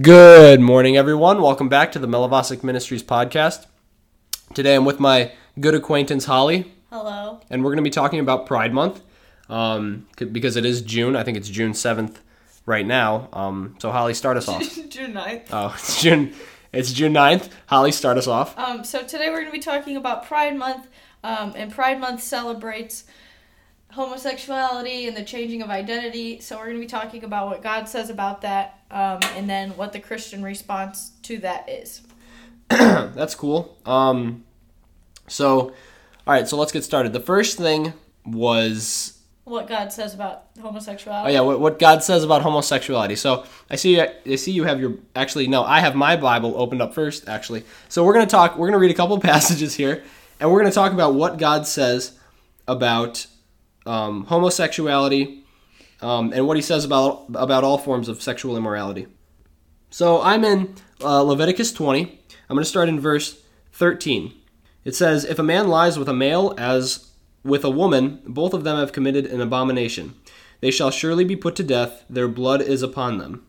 Good 0.00 0.60
morning, 0.60 0.96
everyone. 0.96 1.42
Welcome 1.42 1.68
back 1.68 1.90
to 1.92 1.98
the 1.98 2.06
Melavasic 2.06 2.62
Ministries 2.62 3.02
podcast. 3.02 3.66
Today 4.54 4.76
I'm 4.76 4.84
with 4.84 5.00
my 5.00 5.32
good 5.58 5.74
acquaintance 5.74 6.26
Hollie, 6.26 6.70
Hello. 6.90 7.40
and 7.50 7.64
we're 7.64 7.70
going 7.70 7.78
to 7.78 7.82
be 7.82 7.90
talking 7.90 8.20
about 8.20 8.46
Pride 8.46 8.72
Month 8.72 9.00
um, 9.48 10.06
because 10.16 10.56
it 10.56 10.64
is 10.64 10.82
June. 10.82 11.16
I 11.16 11.24
think 11.24 11.36
it's 11.36 11.48
June 11.48 11.72
7th 11.72 12.18
right 12.64 12.86
now. 12.86 13.28
Um, 13.32 13.74
so, 13.80 13.90
Hollie, 13.90 14.14
start 14.14 14.36
us 14.36 14.46
off. 14.46 14.62
June 14.88 15.14
9th. 15.14 15.46
Oh, 15.50 15.72
it's 15.74 16.00
June. 16.00 16.32
It's 16.72 16.92
June 16.92 17.12
9th. 17.12 17.48
Hollie, 17.66 17.90
start 17.90 18.18
us 18.18 18.28
off. 18.28 18.56
Um, 18.56 18.84
so 18.84 19.02
today 19.02 19.30
we're 19.30 19.40
going 19.40 19.46
to 19.46 19.52
be 19.52 19.58
talking 19.58 19.96
about 19.96 20.26
Pride 20.26 20.56
Month, 20.56 20.86
um, 21.24 21.54
and 21.56 21.72
Pride 21.72 21.98
Month 21.98 22.22
celebrates 22.22 23.02
homosexuality 23.90 25.08
and 25.08 25.16
the 25.16 25.24
changing 25.24 25.62
of 25.62 25.70
identity. 25.70 26.38
So 26.40 26.56
we're 26.56 26.66
going 26.66 26.76
to 26.76 26.82
be 26.82 26.86
talking 26.86 27.24
about 27.24 27.48
what 27.48 27.62
God 27.62 27.88
says 27.88 28.10
about 28.10 28.42
that, 28.42 28.77
um, 28.90 29.20
and 29.36 29.48
then 29.48 29.70
what 29.76 29.92
the 29.92 30.00
Christian 30.00 30.42
response 30.42 31.12
to 31.22 31.38
that 31.38 31.68
is. 31.68 32.02
That's 32.68 33.34
cool. 33.34 33.78
Um, 33.86 34.44
so, 35.26 35.60
all 35.60 35.72
right, 36.26 36.48
so 36.48 36.56
let's 36.56 36.72
get 36.72 36.84
started. 36.84 37.12
The 37.12 37.20
first 37.20 37.56
thing 37.58 37.92
was 38.24 39.18
What 39.44 39.66
God 39.66 39.92
says 39.92 40.14
about 40.14 40.44
homosexuality. 40.60 41.30
Oh 41.30 41.32
yeah, 41.32 41.40
what, 41.40 41.60
what 41.60 41.78
God 41.78 42.02
says 42.02 42.24
about 42.24 42.42
homosexuality. 42.42 43.16
So 43.16 43.44
I 43.70 43.76
see, 43.76 44.00
I 44.00 44.36
see 44.36 44.52
you 44.52 44.64
have 44.64 44.80
your. 44.80 44.96
Actually, 45.16 45.48
no, 45.48 45.64
I 45.64 45.80
have 45.80 45.94
my 45.94 46.16
Bible 46.16 46.54
opened 46.56 46.82
up 46.82 46.94
first. 46.94 47.28
Actually, 47.28 47.64
so 47.88 48.04
we're 48.04 48.12
gonna 48.12 48.26
talk. 48.26 48.58
We're 48.58 48.66
gonna 48.68 48.78
read 48.78 48.90
a 48.90 48.94
couple 48.94 49.18
passages 49.32 49.74
here, 49.74 50.02
and 50.40 50.50
we're 50.50 50.60
gonna 50.60 50.72
talk 50.72 50.92
about 50.92 51.14
what 51.14 51.38
God 51.38 51.66
says 51.66 52.18
about 52.66 53.26
um, 53.86 54.26
homosexuality, 54.26 55.37
um, 56.00 56.32
and 56.32 56.46
what 56.46 56.56
He 56.56 56.62
says 56.62 56.84
about 56.84 57.26
about 57.34 57.64
all 57.64 57.78
forms 57.78 58.08
of 58.08 58.22
sexual 58.22 58.56
immorality. 58.56 59.06
So 59.90 60.20
I'm 60.22 60.44
in 60.44 60.74
uh, 61.00 61.22
Leviticus 61.22 61.72
20. 61.72 62.20
I'm 62.48 62.56
gonna 62.56 62.64
start 62.64 62.88
in 62.88 63.00
verse 63.00 63.42
13. 63.72 64.32
It 64.84 64.94
says, 64.94 65.24
"If 65.24 65.38
a 65.38 65.42
man 65.42 65.68
lies 65.68 65.98
with 65.98 66.08
a 66.08 66.14
male 66.14 66.54
as 66.58 67.10
with 67.44 67.64
a 67.64 67.70
woman, 67.70 68.20
both 68.26 68.54
of 68.54 68.64
them 68.64 68.78
have 68.78 68.92
committed 68.92 69.26
an 69.26 69.40
abomination." 69.40 70.14
They 70.60 70.70
shall 70.70 70.90
surely 70.90 71.24
be 71.24 71.36
put 71.36 71.54
to 71.56 71.62
death. 71.62 72.04
Their 72.10 72.28
blood 72.28 72.60
is 72.62 72.82
upon 72.82 73.18
them. 73.18 73.46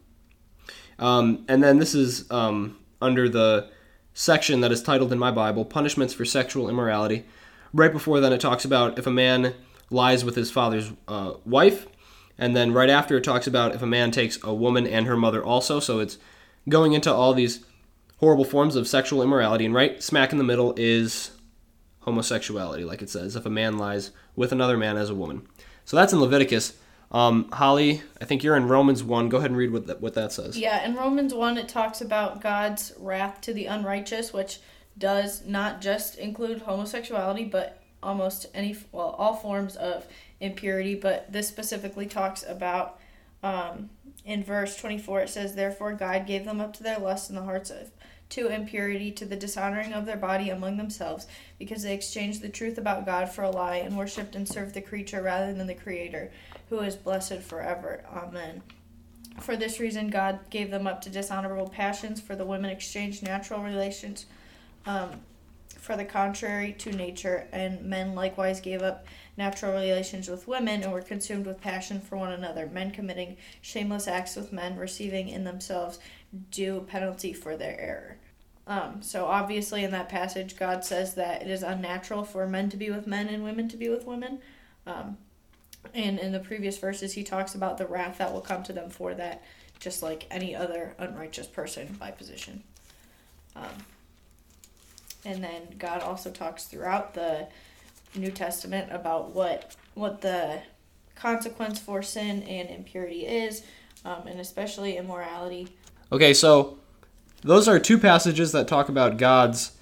Um, 0.99 1.45
and 1.47 1.63
then 1.63 1.79
this 1.79 1.95
is 1.95 2.29
um, 2.29 2.77
under 3.01 3.29
the 3.29 3.69
section 4.13 4.61
that 4.61 4.71
is 4.71 4.83
titled 4.83 5.11
in 5.11 5.19
my 5.19 5.31
Bible, 5.31 5.65
Punishments 5.65 6.13
for 6.13 6.25
Sexual 6.25 6.69
Immorality. 6.69 7.25
Right 7.73 7.91
before 7.91 8.19
then, 8.19 8.33
it 8.33 8.41
talks 8.41 8.65
about 8.65 8.99
if 8.99 9.07
a 9.07 9.11
man 9.11 9.53
lies 9.89 10.25
with 10.25 10.35
his 10.35 10.51
father's 10.51 10.91
uh, 11.07 11.33
wife. 11.45 11.87
And 12.39 12.55
then 12.55 12.71
right 12.71 12.89
after, 12.89 13.17
it 13.17 13.23
talks 13.23 13.45
about 13.45 13.75
if 13.75 13.81
a 13.81 13.85
man 13.85 14.11
takes 14.11 14.39
a 14.43 14.53
woman 14.53 14.87
and 14.87 15.05
her 15.05 15.17
mother 15.17 15.43
also. 15.43 15.79
So 15.79 15.99
it's 15.99 16.17
going 16.67 16.93
into 16.93 17.13
all 17.13 17.33
these 17.33 17.63
horrible 18.17 18.45
forms 18.45 18.75
of 18.75 18.87
sexual 18.87 19.21
immorality. 19.21 19.65
And 19.65 19.75
right 19.75 20.01
smack 20.01 20.31
in 20.31 20.37
the 20.37 20.43
middle 20.43 20.73
is 20.77 21.31
homosexuality, 21.99 22.85
like 22.85 23.01
it 23.01 23.09
says, 23.09 23.35
if 23.35 23.45
a 23.45 23.49
man 23.49 23.77
lies 23.77 24.11
with 24.35 24.53
another 24.53 24.77
man 24.77 24.95
as 24.95 25.09
a 25.09 25.15
woman. 25.15 25.47
So 25.83 25.97
that's 25.97 26.13
in 26.13 26.21
Leviticus. 26.21 26.77
Um, 27.11 27.49
Hollie, 27.51 28.03
I 28.21 28.25
think 28.25 28.43
you're 28.43 28.55
in 28.55 28.67
Romans 28.67 29.03
1. 29.03 29.29
Go 29.29 29.37
ahead 29.37 29.49
and 29.49 29.57
read 29.57 29.71
what 29.71 29.87
that, 29.87 29.99
what 29.99 30.13
that 30.13 30.31
says. 30.31 30.57
Yeah, 30.57 30.85
in 30.85 30.95
Romans 30.95 31.33
1, 31.33 31.57
it 31.57 31.67
talks 31.67 31.99
about 31.99 32.41
God's 32.41 32.93
wrath 32.97 33.41
to 33.41 33.53
the 33.53 33.65
unrighteous, 33.65 34.31
which 34.31 34.59
does 34.97 35.45
not 35.45 35.81
just 35.81 36.17
include 36.17 36.61
homosexuality, 36.61 37.45
but 37.45 37.81
almost 38.01 38.47
any, 38.53 38.75
well, 38.91 39.15
all 39.17 39.35
forms 39.35 39.75
of 39.75 40.05
impurity. 40.39 40.95
But 40.95 41.31
this 41.31 41.47
specifically 41.47 42.05
talks 42.05 42.43
about, 42.47 42.99
um, 43.43 43.89
in 44.25 44.43
verse 44.43 44.75
24, 44.77 45.21
it 45.21 45.29
says, 45.29 45.55
Therefore 45.55 45.93
God 45.93 46.27
gave 46.27 46.45
them 46.45 46.61
up 46.61 46.73
to 46.73 46.83
their 46.83 46.99
lust 46.99 47.29
in 47.29 47.35
the 47.35 47.43
hearts 47.43 47.69
of 47.69 47.91
to 48.29 48.47
impurity, 48.47 49.11
to 49.11 49.25
the 49.25 49.35
dishonoring 49.35 49.91
of 49.91 50.05
their 50.05 50.17
body 50.17 50.49
among 50.49 50.77
themselves, 50.77 51.25
because 51.57 51.81
they 51.81 51.93
exchanged 51.93 52.41
the 52.41 52.49
truth 52.49 52.77
about 52.77 53.05
God 53.05 53.29
for 53.29 53.43
a 53.43 53.49
lie, 53.49 53.77
and 53.77 53.97
worshipped 53.97 54.35
and 54.35 54.47
served 54.47 54.75
the 54.75 54.81
creature 54.81 55.21
rather 55.21 55.51
than 55.53 55.67
the 55.67 55.73
Creator, 55.73 56.31
who 56.69 56.79
is 56.79 56.95
blessed 56.95 57.39
forever. 57.39 58.03
Amen. 58.13 58.61
For 59.39 59.55
this 59.55 59.79
reason, 59.79 60.09
God 60.09 60.39
gave 60.49 60.69
them 60.69 60.85
up 60.85 61.01
to 61.01 61.09
dishonorable 61.09 61.69
passions, 61.69 62.21
for 62.21 62.35
the 62.35 62.45
women 62.45 62.69
exchanged 62.69 63.23
natural 63.23 63.63
relations 63.63 64.27
um, 64.85 65.21
for 65.89 65.97
the 65.97 66.05
contrary 66.05 66.71
to 66.71 66.91
nature, 66.91 67.47
and 67.51 67.81
men 67.81 68.13
likewise 68.13 68.61
gave 68.61 68.83
up 68.83 69.07
natural 69.37 69.73
relations 69.73 70.29
with 70.29 70.47
women 70.47 70.83
and 70.83 70.93
were 70.93 71.01
consumed 71.01 71.47
with 71.47 71.59
passion 71.59 71.99
for 71.99 72.15
one 72.15 72.31
another, 72.31 72.67
men 72.67 72.91
committing 72.91 73.35
shameless 73.59 74.07
acts 74.07 74.35
with 74.35 74.53
men, 74.53 74.77
receiving 74.77 75.29
in 75.29 75.45
themselves 75.45 75.97
due 76.51 76.81
penalty 76.81 77.33
for 77.33 77.57
their 77.57 77.75
error. 77.79 78.17
Um, 78.67 79.01
so 79.01 79.25
obviously, 79.25 79.83
in 79.83 79.89
that 79.89 80.09
passage, 80.09 80.59
God 80.59 80.85
says 80.85 81.15
that 81.15 81.41
it 81.41 81.47
is 81.47 81.63
unnatural 81.63 82.23
for 82.23 82.45
men 82.45 82.69
to 82.69 82.77
be 82.77 82.91
with 82.91 83.07
men 83.07 83.27
and 83.27 83.43
women 83.43 83.67
to 83.69 83.75
be 83.75 83.89
with 83.89 84.05
women. 84.05 84.41
Um, 84.85 85.17
and 85.95 86.19
in 86.19 86.31
the 86.31 86.39
previous 86.39 86.77
verses, 86.77 87.13
he 87.13 87.23
talks 87.23 87.55
about 87.55 87.79
the 87.79 87.87
wrath 87.87 88.19
that 88.19 88.31
will 88.31 88.41
come 88.41 88.61
to 88.61 88.73
them 88.73 88.91
for 88.91 89.15
that, 89.15 89.43
just 89.79 90.03
like 90.03 90.27
any 90.29 90.55
other 90.55 90.93
unrighteous 90.99 91.47
person 91.47 91.97
by 91.99 92.11
position. 92.11 92.61
Um, 93.55 93.73
and 95.25 95.43
then 95.43 95.75
God 95.77 96.01
also 96.01 96.31
talks 96.31 96.65
throughout 96.65 97.13
the 97.13 97.47
New 98.15 98.31
Testament 98.31 98.91
about 98.91 99.35
what 99.35 99.75
what 99.93 100.21
the 100.21 100.61
consequence 101.15 101.79
for 101.79 102.01
sin 102.01 102.43
and 102.43 102.69
impurity 102.69 103.25
is, 103.25 103.63
um, 104.05 104.27
and 104.27 104.39
especially 104.39 104.97
immorality. 104.97 105.67
Okay, 106.11 106.33
so 106.33 106.77
those 107.41 107.67
are 107.67 107.79
two 107.79 107.97
passages 107.97 108.51
that 108.53 108.67
talk 108.67 108.89
about 108.89 109.17
God's, 109.17 109.73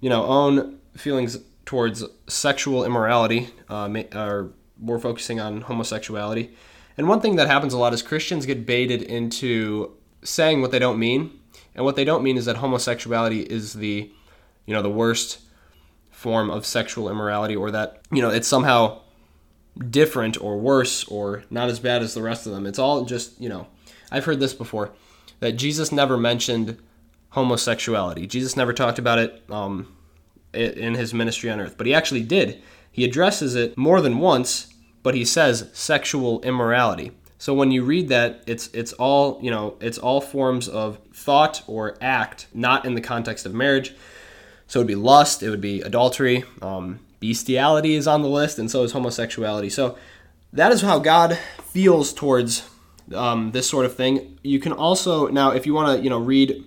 you 0.00 0.10
know, 0.10 0.24
own 0.24 0.78
feelings 0.96 1.38
towards 1.64 2.04
sexual 2.26 2.84
immorality, 2.84 3.50
uh, 3.70 3.88
or 4.14 4.50
more 4.78 4.98
focusing 4.98 5.40
on 5.40 5.62
homosexuality. 5.62 6.50
And 6.98 7.08
one 7.08 7.20
thing 7.20 7.36
that 7.36 7.46
happens 7.46 7.72
a 7.72 7.78
lot 7.78 7.94
is 7.94 8.02
Christians 8.02 8.44
get 8.44 8.66
baited 8.66 9.02
into 9.02 9.92
saying 10.22 10.60
what 10.60 10.70
they 10.70 10.78
don't 10.78 10.98
mean, 10.98 11.38
and 11.74 11.84
what 11.84 11.96
they 11.96 12.04
don't 12.04 12.22
mean 12.22 12.36
is 12.36 12.44
that 12.44 12.56
homosexuality 12.56 13.40
is 13.40 13.74
the, 13.74 14.10
you 14.66 14.74
know, 14.74 14.82
the 14.82 14.90
worst 14.90 15.40
form 16.10 16.50
of 16.50 16.64
sexual 16.64 17.10
immorality, 17.10 17.56
or 17.56 17.70
that 17.70 18.02
you 18.10 18.22
know 18.22 18.30
it's 18.30 18.48
somehow 18.48 19.00
different 19.90 20.40
or 20.42 20.58
worse 20.58 21.04
or 21.04 21.44
not 21.50 21.68
as 21.68 21.80
bad 21.80 22.02
as 22.02 22.14
the 22.14 22.22
rest 22.22 22.46
of 22.46 22.52
them. 22.52 22.66
It's 22.66 22.78
all 22.78 23.04
just 23.04 23.40
you 23.40 23.48
know, 23.48 23.66
I've 24.10 24.24
heard 24.24 24.40
this 24.40 24.54
before 24.54 24.92
that 25.40 25.52
Jesus 25.52 25.90
never 25.90 26.16
mentioned 26.16 26.78
homosexuality. 27.30 28.26
Jesus 28.26 28.56
never 28.56 28.72
talked 28.72 28.98
about 28.98 29.18
it 29.18 29.42
um, 29.50 29.94
in 30.52 30.94
his 30.94 31.14
ministry 31.14 31.50
on 31.50 31.60
earth, 31.60 31.76
but 31.76 31.86
he 31.86 31.94
actually 31.94 32.22
did. 32.22 32.62
He 32.90 33.04
addresses 33.04 33.54
it 33.54 33.76
more 33.76 34.00
than 34.00 34.18
once, 34.18 34.72
but 35.02 35.14
he 35.14 35.24
says 35.24 35.70
sexual 35.72 36.42
immorality. 36.42 37.12
So 37.38 37.54
when 37.54 37.72
you 37.72 37.82
read 37.82 38.08
that, 38.10 38.44
it's 38.46 38.68
it's 38.68 38.92
all 38.92 39.40
you 39.42 39.50
know, 39.50 39.76
it's 39.80 39.98
all 39.98 40.20
forms 40.20 40.68
of 40.68 40.98
thought 41.12 41.62
or 41.66 41.96
act, 42.00 42.46
not 42.54 42.84
in 42.84 42.94
the 42.94 43.00
context 43.00 43.46
of 43.46 43.54
marriage. 43.54 43.94
So 44.72 44.80
it 44.80 44.84
would 44.84 44.88
be 44.88 44.94
lust, 44.94 45.42
it 45.42 45.50
would 45.50 45.60
be 45.60 45.82
adultery, 45.82 46.44
um, 46.62 47.00
bestiality 47.20 47.94
is 47.94 48.06
on 48.06 48.22
the 48.22 48.28
list, 48.28 48.58
and 48.58 48.70
so 48.70 48.84
is 48.84 48.92
homosexuality. 48.92 49.68
So 49.68 49.98
that 50.50 50.72
is 50.72 50.80
how 50.80 50.98
God 50.98 51.38
feels 51.62 52.10
towards 52.10 52.70
um, 53.14 53.50
this 53.52 53.68
sort 53.68 53.84
of 53.84 53.94
thing. 53.94 54.38
You 54.42 54.58
can 54.60 54.72
also 54.72 55.28
now, 55.28 55.50
if 55.50 55.66
you 55.66 55.74
want 55.74 55.98
to, 55.98 56.02
you 56.02 56.08
know, 56.08 56.18
read 56.18 56.64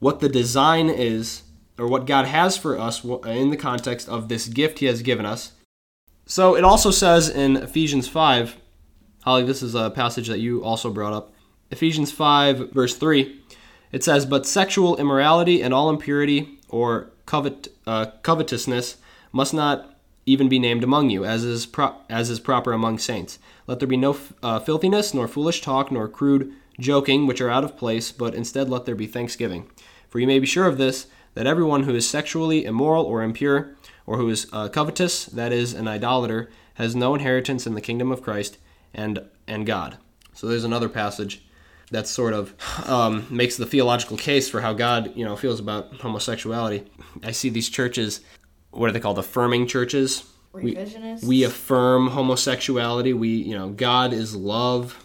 what 0.00 0.20
the 0.20 0.28
design 0.28 0.90
is 0.90 1.44
or 1.78 1.88
what 1.88 2.04
God 2.04 2.26
has 2.26 2.58
for 2.58 2.78
us 2.78 3.02
in 3.04 3.48
the 3.48 3.56
context 3.56 4.06
of 4.06 4.28
this 4.28 4.46
gift 4.46 4.80
He 4.80 4.84
has 4.84 5.00
given 5.00 5.24
us. 5.24 5.52
So 6.26 6.54
it 6.54 6.62
also 6.62 6.90
says 6.90 7.30
in 7.30 7.56
Ephesians 7.56 8.06
five, 8.06 8.58
Hollie, 9.22 9.44
this 9.44 9.62
is 9.62 9.74
a 9.74 9.88
passage 9.88 10.28
that 10.28 10.40
you 10.40 10.62
also 10.62 10.90
brought 10.90 11.14
up. 11.14 11.32
Ephesians 11.70 12.12
five 12.12 12.70
verse 12.74 12.96
three, 12.96 13.40
it 13.92 14.04
says, 14.04 14.26
"But 14.26 14.44
sexual 14.44 14.98
immorality 14.98 15.62
and 15.62 15.72
all 15.72 15.88
impurity 15.88 16.58
or 16.68 17.12
covet 17.30 17.68
uh, 17.86 18.06
covetousness 18.22 18.96
must 19.30 19.54
not 19.54 19.94
even 20.26 20.48
be 20.48 20.58
named 20.58 20.82
among 20.82 21.10
you, 21.10 21.24
as 21.24 21.44
is 21.44 21.64
pro- 21.64 21.94
as 22.08 22.28
is 22.28 22.40
proper 22.40 22.72
among 22.72 22.98
saints. 22.98 23.38
Let 23.68 23.78
there 23.78 23.86
be 23.86 23.96
no 23.96 24.14
f- 24.14 24.32
uh, 24.42 24.58
filthiness, 24.58 25.14
nor 25.14 25.28
foolish 25.28 25.60
talk, 25.60 25.92
nor 25.92 26.08
crude 26.08 26.52
joking, 26.80 27.28
which 27.28 27.40
are 27.40 27.48
out 27.48 27.62
of 27.62 27.76
place, 27.76 28.10
but 28.10 28.34
instead 28.34 28.68
let 28.68 28.84
there 28.84 28.96
be 28.96 29.06
thanksgiving. 29.06 29.70
For 30.08 30.18
you 30.18 30.26
may 30.26 30.40
be 30.40 30.46
sure 30.46 30.66
of 30.66 30.76
this, 30.76 31.06
that 31.34 31.46
everyone 31.46 31.84
who 31.84 31.94
is 31.94 32.08
sexually 32.08 32.64
immoral 32.64 33.04
or 33.04 33.22
impure, 33.22 33.76
or 34.06 34.16
who 34.16 34.28
is 34.28 34.48
uh, 34.52 34.68
covetous, 34.68 35.26
that 35.26 35.52
is, 35.52 35.72
an 35.72 35.86
idolater, 35.86 36.50
has 36.74 36.96
no 36.96 37.14
inheritance 37.14 37.64
in 37.64 37.74
the 37.74 37.86
kingdom 37.88 38.10
of 38.10 38.22
Christ 38.22 38.58
and 38.92 39.22
and 39.46 39.66
God. 39.66 39.98
So 40.32 40.48
there's 40.48 40.64
another 40.64 40.88
passage 40.88 41.44
that 41.90 42.06
sort 42.06 42.34
of 42.34 42.54
um, 42.88 43.26
makes 43.30 43.56
the 43.56 43.66
theological 43.66 44.16
case 44.16 44.48
for 44.48 44.60
how 44.60 44.72
God, 44.72 45.12
you 45.16 45.24
know, 45.24 45.36
feels 45.36 45.60
about 45.60 45.92
homosexuality. 45.94 46.84
I 47.22 47.32
see 47.32 47.48
these 47.48 47.68
churches, 47.68 48.20
what 48.70 48.88
are 48.88 48.92
they 48.92 49.00
called? 49.00 49.18
Affirming 49.18 49.66
churches. 49.66 50.24
We, 50.52 50.76
we 51.24 51.44
affirm 51.44 52.08
homosexuality. 52.08 53.12
We, 53.12 53.28
you 53.28 53.56
know, 53.56 53.68
God 53.68 54.12
is 54.12 54.34
love. 54.34 55.04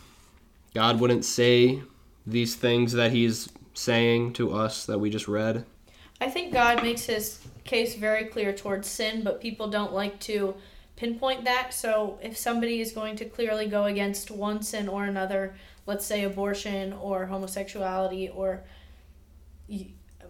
God 0.73 0.99
wouldn't 0.99 1.23
say 1.23 1.81
these 2.25 2.55
things 2.55 2.93
that 2.93 3.11
he's 3.11 3.49
saying 3.73 4.33
to 4.33 4.53
us 4.53 4.85
that 4.85 4.99
we 4.99 5.09
just 5.09 5.27
read? 5.27 5.65
I 6.19 6.29
think 6.29 6.53
God 6.53 6.81
makes 6.81 7.05
his 7.05 7.39
case 7.63 7.95
very 7.95 8.25
clear 8.25 8.53
towards 8.53 8.87
sin, 8.87 9.23
but 9.23 9.41
people 9.41 9.67
don't 9.69 9.93
like 9.93 10.19
to 10.21 10.55
pinpoint 10.95 11.43
that. 11.43 11.73
So 11.73 12.17
if 12.21 12.37
somebody 12.37 12.79
is 12.79 12.93
going 12.93 13.17
to 13.17 13.25
clearly 13.25 13.67
go 13.67 13.83
against 13.83 14.31
one 14.31 14.61
sin 14.61 14.87
or 14.87 15.03
another, 15.03 15.55
let's 15.85 16.05
say 16.05 16.23
abortion 16.23 16.93
or 16.93 17.25
homosexuality, 17.25 18.29
or 18.29 18.63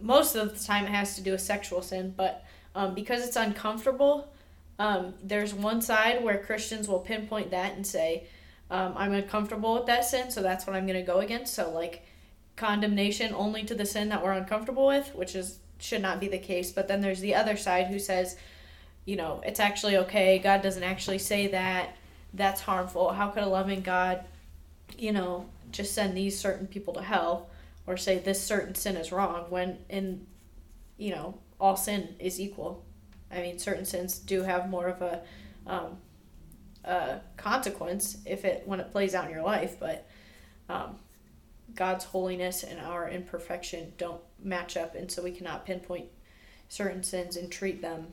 most 0.02 0.36
of 0.36 0.58
the 0.58 0.66
time 0.66 0.86
it 0.86 0.92
has 0.92 1.16
to 1.16 1.22
do 1.22 1.32
with 1.32 1.42
sexual 1.42 1.82
sin, 1.82 2.14
but 2.16 2.46
um, 2.74 2.94
because 2.94 3.26
it's 3.26 3.38
uncomfortable, 3.38 4.34
um, 4.80 5.14
there's 5.24 5.54
one 5.54 5.82
side 5.82 6.24
where 6.24 6.38
Christians 6.38 6.88
will 6.88 7.00
pinpoint 7.00 7.52
that 7.52 7.76
and 7.76 7.88
say, 7.88 8.28
um, 8.70 8.94
I'm 8.98 9.14
uncomfortable 9.14 9.76
with 9.76 9.86
that 9.86 10.04
sin, 10.04 10.32
so 10.32 10.42
that's 10.42 10.68
what 10.68 10.76
I'm 10.76 10.86
going 10.86 11.00
to 11.00 11.06
go 11.06 11.20
against. 11.20 11.54
So, 11.54 11.72
like, 11.72 12.04
condemnation 12.56 13.34
only 13.34 13.64
to 13.64 13.76
the 13.76 13.86
sin 13.86 14.10
that 14.10 14.24
we're 14.24 14.32
uncomfortable 14.32 14.88
with, 14.88 15.14
which 15.16 15.36
is 15.36 15.60
should 15.78 16.02
not 16.02 16.20
be 16.20 16.28
the 16.28 16.38
case. 16.40 16.72
But 16.72 16.88
then 16.88 17.02
there's 17.02 17.20
the 17.20 17.36
other 17.36 17.58
side 17.58 17.88
who 17.88 18.00
says, 18.00 18.38
you 19.06 19.16
know, 19.16 19.42
it's 19.46 19.60
actually 19.60 19.98
okay. 19.98 20.40
God 20.40 20.62
doesn't 20.62 20.84
actually 20.84 21.20
say 21.20 21.48
that. 21.48 21.96
That's 22.34 22.62
harmful. 22.62 23.12
How 23.12 23.30
could 23.30 23.44
a 23.44 23.48
loving 23.48 23.82
God, 23.82 24.24
you 24.98 25.12
know, 25.12 25.50
just 25.72 25.94
send 25.94 26.16
these 26.16 26.40
certain 26.40 26.68
people 26.68 26.94
to 26.94 27.02
hell 27.02 27.50
or 27.88 27.98
say 27.98 28.18
this 28.18 28.42
certain 28.42 28.76
sin 28.76 28.96
is 28.96 29.12
wrong 29.12 29.46
when 29.50 29.78
in, 29.90 30.26
you 30.98 31.12
know, 31.12 31.38
all 31.60 31.76
sin 31.76 32.16
is 32.20 32.40
equal. 32.40 32.84
I 33.32 33.42
mean, 33.42 33.60
certain 33.60 33.86
sins 33.86 34.20
do 34.20 34.44
have 34.44 34.70
more 34.70 34.88
of 34.88 35.02
a, 35.02 35.22
um, 35.68 35.98
a 36.84 37.20
consequence 37.38 38.18
if 38.26 38.46
it 38.46 38.64
when 38.66 38.80
it 38.80 38.92
plays 38.92 39.16
out 39.16 39.26
in 39.26 39.32
your 39.32 39.44
life, 39.44 39.78
but 39.80 40.08
um, 40.70 40.98
God's 41.74 42.06
holiness 42.06 42.64
and 42.64 42.80
our 42.80 43.10
imperfection 43.10 43.94
don't 43.98 44.22
match 44.42 44.78
up, 44.78 44.96
and 44.96 45.12
so 45.12 45.24
we 45.24 45.32
cannot 45.32 45.66
pinpoint 45.66 46.06
certain 46.70 47.04
sins 47.04 47.36
and 47.36 47.52
treat 47.52 47.82
them 47.82 48.08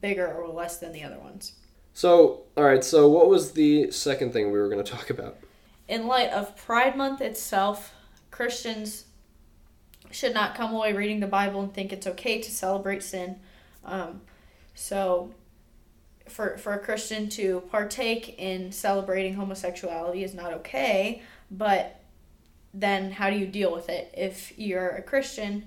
bigger 0.00 0.32
or 0.32 0.48
less 0.48 0.78
than 0.78 0.92
the 0.92 1.02
other 1.02 1.18
ones. 1.18 1.52
So, 1.92 2.42
all 2.56 2.64
right, 2.64 2.82
so 2.82 3.08
what 3.08 3.28
was 3.28 3.52
the 3.52 3.90
second 3.90 4.32
thing 4.32 4.50
we 4.50 4.58
were 4.58 4.68
going 4.68 4.82
to 4.82 4.90
talk 4.90 5.10
about? 5.10 5.36
In 5.86 6.06
light 6.06 6.30
of 6.30 6.56
Pride 6.56 6.96
Month 6.96 7.20
itself, 7.20 7.92
Christians 8.30 9.04
should 10.10 10.32
not 10.32 10.54
come 10.54 10.72
away 10.72 10.92
reading 10.92 11.20
the 11.20 11.26
Bible 11.26 11.60
and 11.60 11.72
think 11.72 11.92
it's 11.92 12.06
okay 12.06 12.40
to 12.40 12.50
celebrate 12.50 13.02
sin. 13.02 13.36
Um, 13.84 14.22
so, 14.74 15.34
for, 16.28 16.56
for 16.56 16.72
a 16.72 16.78
Christian 16.78 17.28
to 17.30 17.62
partake 17.70 18.38
in 18.38 18.72
celebrating 18.72 19.34
homosexuality 19.34 20.24
is 20.24 20.34
not 20.34 20.54
okay, 20.54 21.22
but 21.50 22.00
then 22.72 23.12
how 23.12 23.30
do 23.30 23.36
you 23.36 23.46
deal 23.46 23.72
with 23.72 23.88
it 23.88 24.12
if 24.16 24.58
you're 24.58 24.88
a 24.88 25.02
Christian 25.02 25.64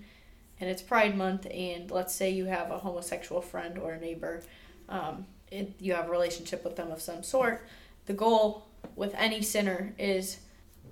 and 0.59 0.69
it's 0.69 0.81
Pride 0.81 1.15
Month 1.15 1.47
and 1.53 1.91
let's 1.91 2.13
say 2.13 2.31
you 2.31 2.45
have 2.45 2.71
a 2.71 2.79
homosexual 2.79 3.41
friend 3.41 3.77
or 3.77 3.93
a 3.93 3.99
neighbor, 3.99 4.41
um, 4.89 5.25
it, 5.51 5.73
you 5.79 5.93
have 5.93 6.07
a 6.07 6.11
relationship 6.11 6.63
with 6.63 6.75
them 6.75 6.91
of 6.91 7.01
some 7.01 7.21
sort. 7.21 7.65
The 8.07 8.13
goal 8.13 8.66
with 8.95 9.13
any 9.15 9.41
sinner 9.41 9.93
is 9.97 10.39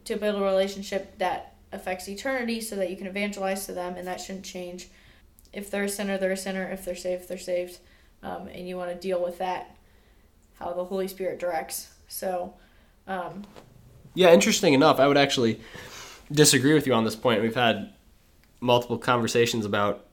to 0.06 0.16
build 0.16 0.36
a 0.36 0.44
relationship 0.44 1.18
that 1.18 1.56
affects 1.72 2.08
eternity 2.08 2.62
so 2.62 2.76
that 2.76 2.90
you 2.90 2.96
can 2.96 3.08
evangelize 3.08 3.66
to 3.66 3.74
them 3.74 3.96
and 3.96 4.08
that 4.08 4.22
shouldn't 4.22 4.46
change. 4.46 4.90
If 5.52 5.72
they're 5.72 5.86
a 5.86 5.90
sinner, 5.90 6.18
they're 6.18 6.32
a 6.32 6.38
sinner. 6.38 6.70
If 6.70 6.86
they're 6.86 6.96
saved, 6.96 7.28
they're 7.28 7.38
saved. 7.38 7.80
Um, 8.24 8.48
and 8.48 8.68
you 8.68 8.78
want 8.78 8.92
to 8.92 8.96
deal 8.96 9.22
with 9.24 9.38
that, 9.40 9.76
how 10.56 10.74
the 10.74 10.86
Holy 10.86 11.08
Spirit 11.08 11.40
directs. 11.40 11.92
So, 12.08 12.54
um, 13.08 13.44
yeah, 14.14 14.34
interesting 14.34 14.74
enough, 14.74 15.00
I 15.00 15.08
would 15.08 15.18
actually 15.18 15.60
disagree 16.32 16.74
with 16.74 16.88
you 16.88 16.94
on 16.94 17.04
this 17.04 17.16
point. 17.16 17.42
We've 17.42 17.56
had 17.56 17.94
multiple 18.60 18.98
conversations 18.98 19.66
about 19.66 20.06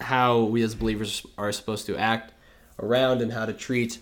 how 0.00 0.40
we 0.40 0.62
as 0.62 0.74
believers 0.74 1.24
are 1.38 1.52
supposed 1.52 1.86
to 1.86 1.96
act 1.96 2.32
around 2.80 3.22
and 3.22 3.32
how 3.32 3.46
to 3.46 3.52
treat 3.52 3.98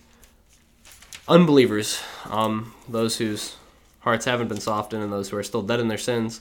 unbelievers, 1.28 2.02
um, 2.26 2.74
those 2.88 3.16
whose 3.16 3.56
hearts 4.00 4.24
haven't 4.24 4.48
been 4.48 4.60
softened 4.60 5.02
and 5.02 5.12
those 5.12 5.28
who 5.28 5.36
are 5.36 5.42
still 5.42 5.62
dead 5.62 5.80
in 5.80 5.88
their 5.88 5.98
sins. 5.98 6.40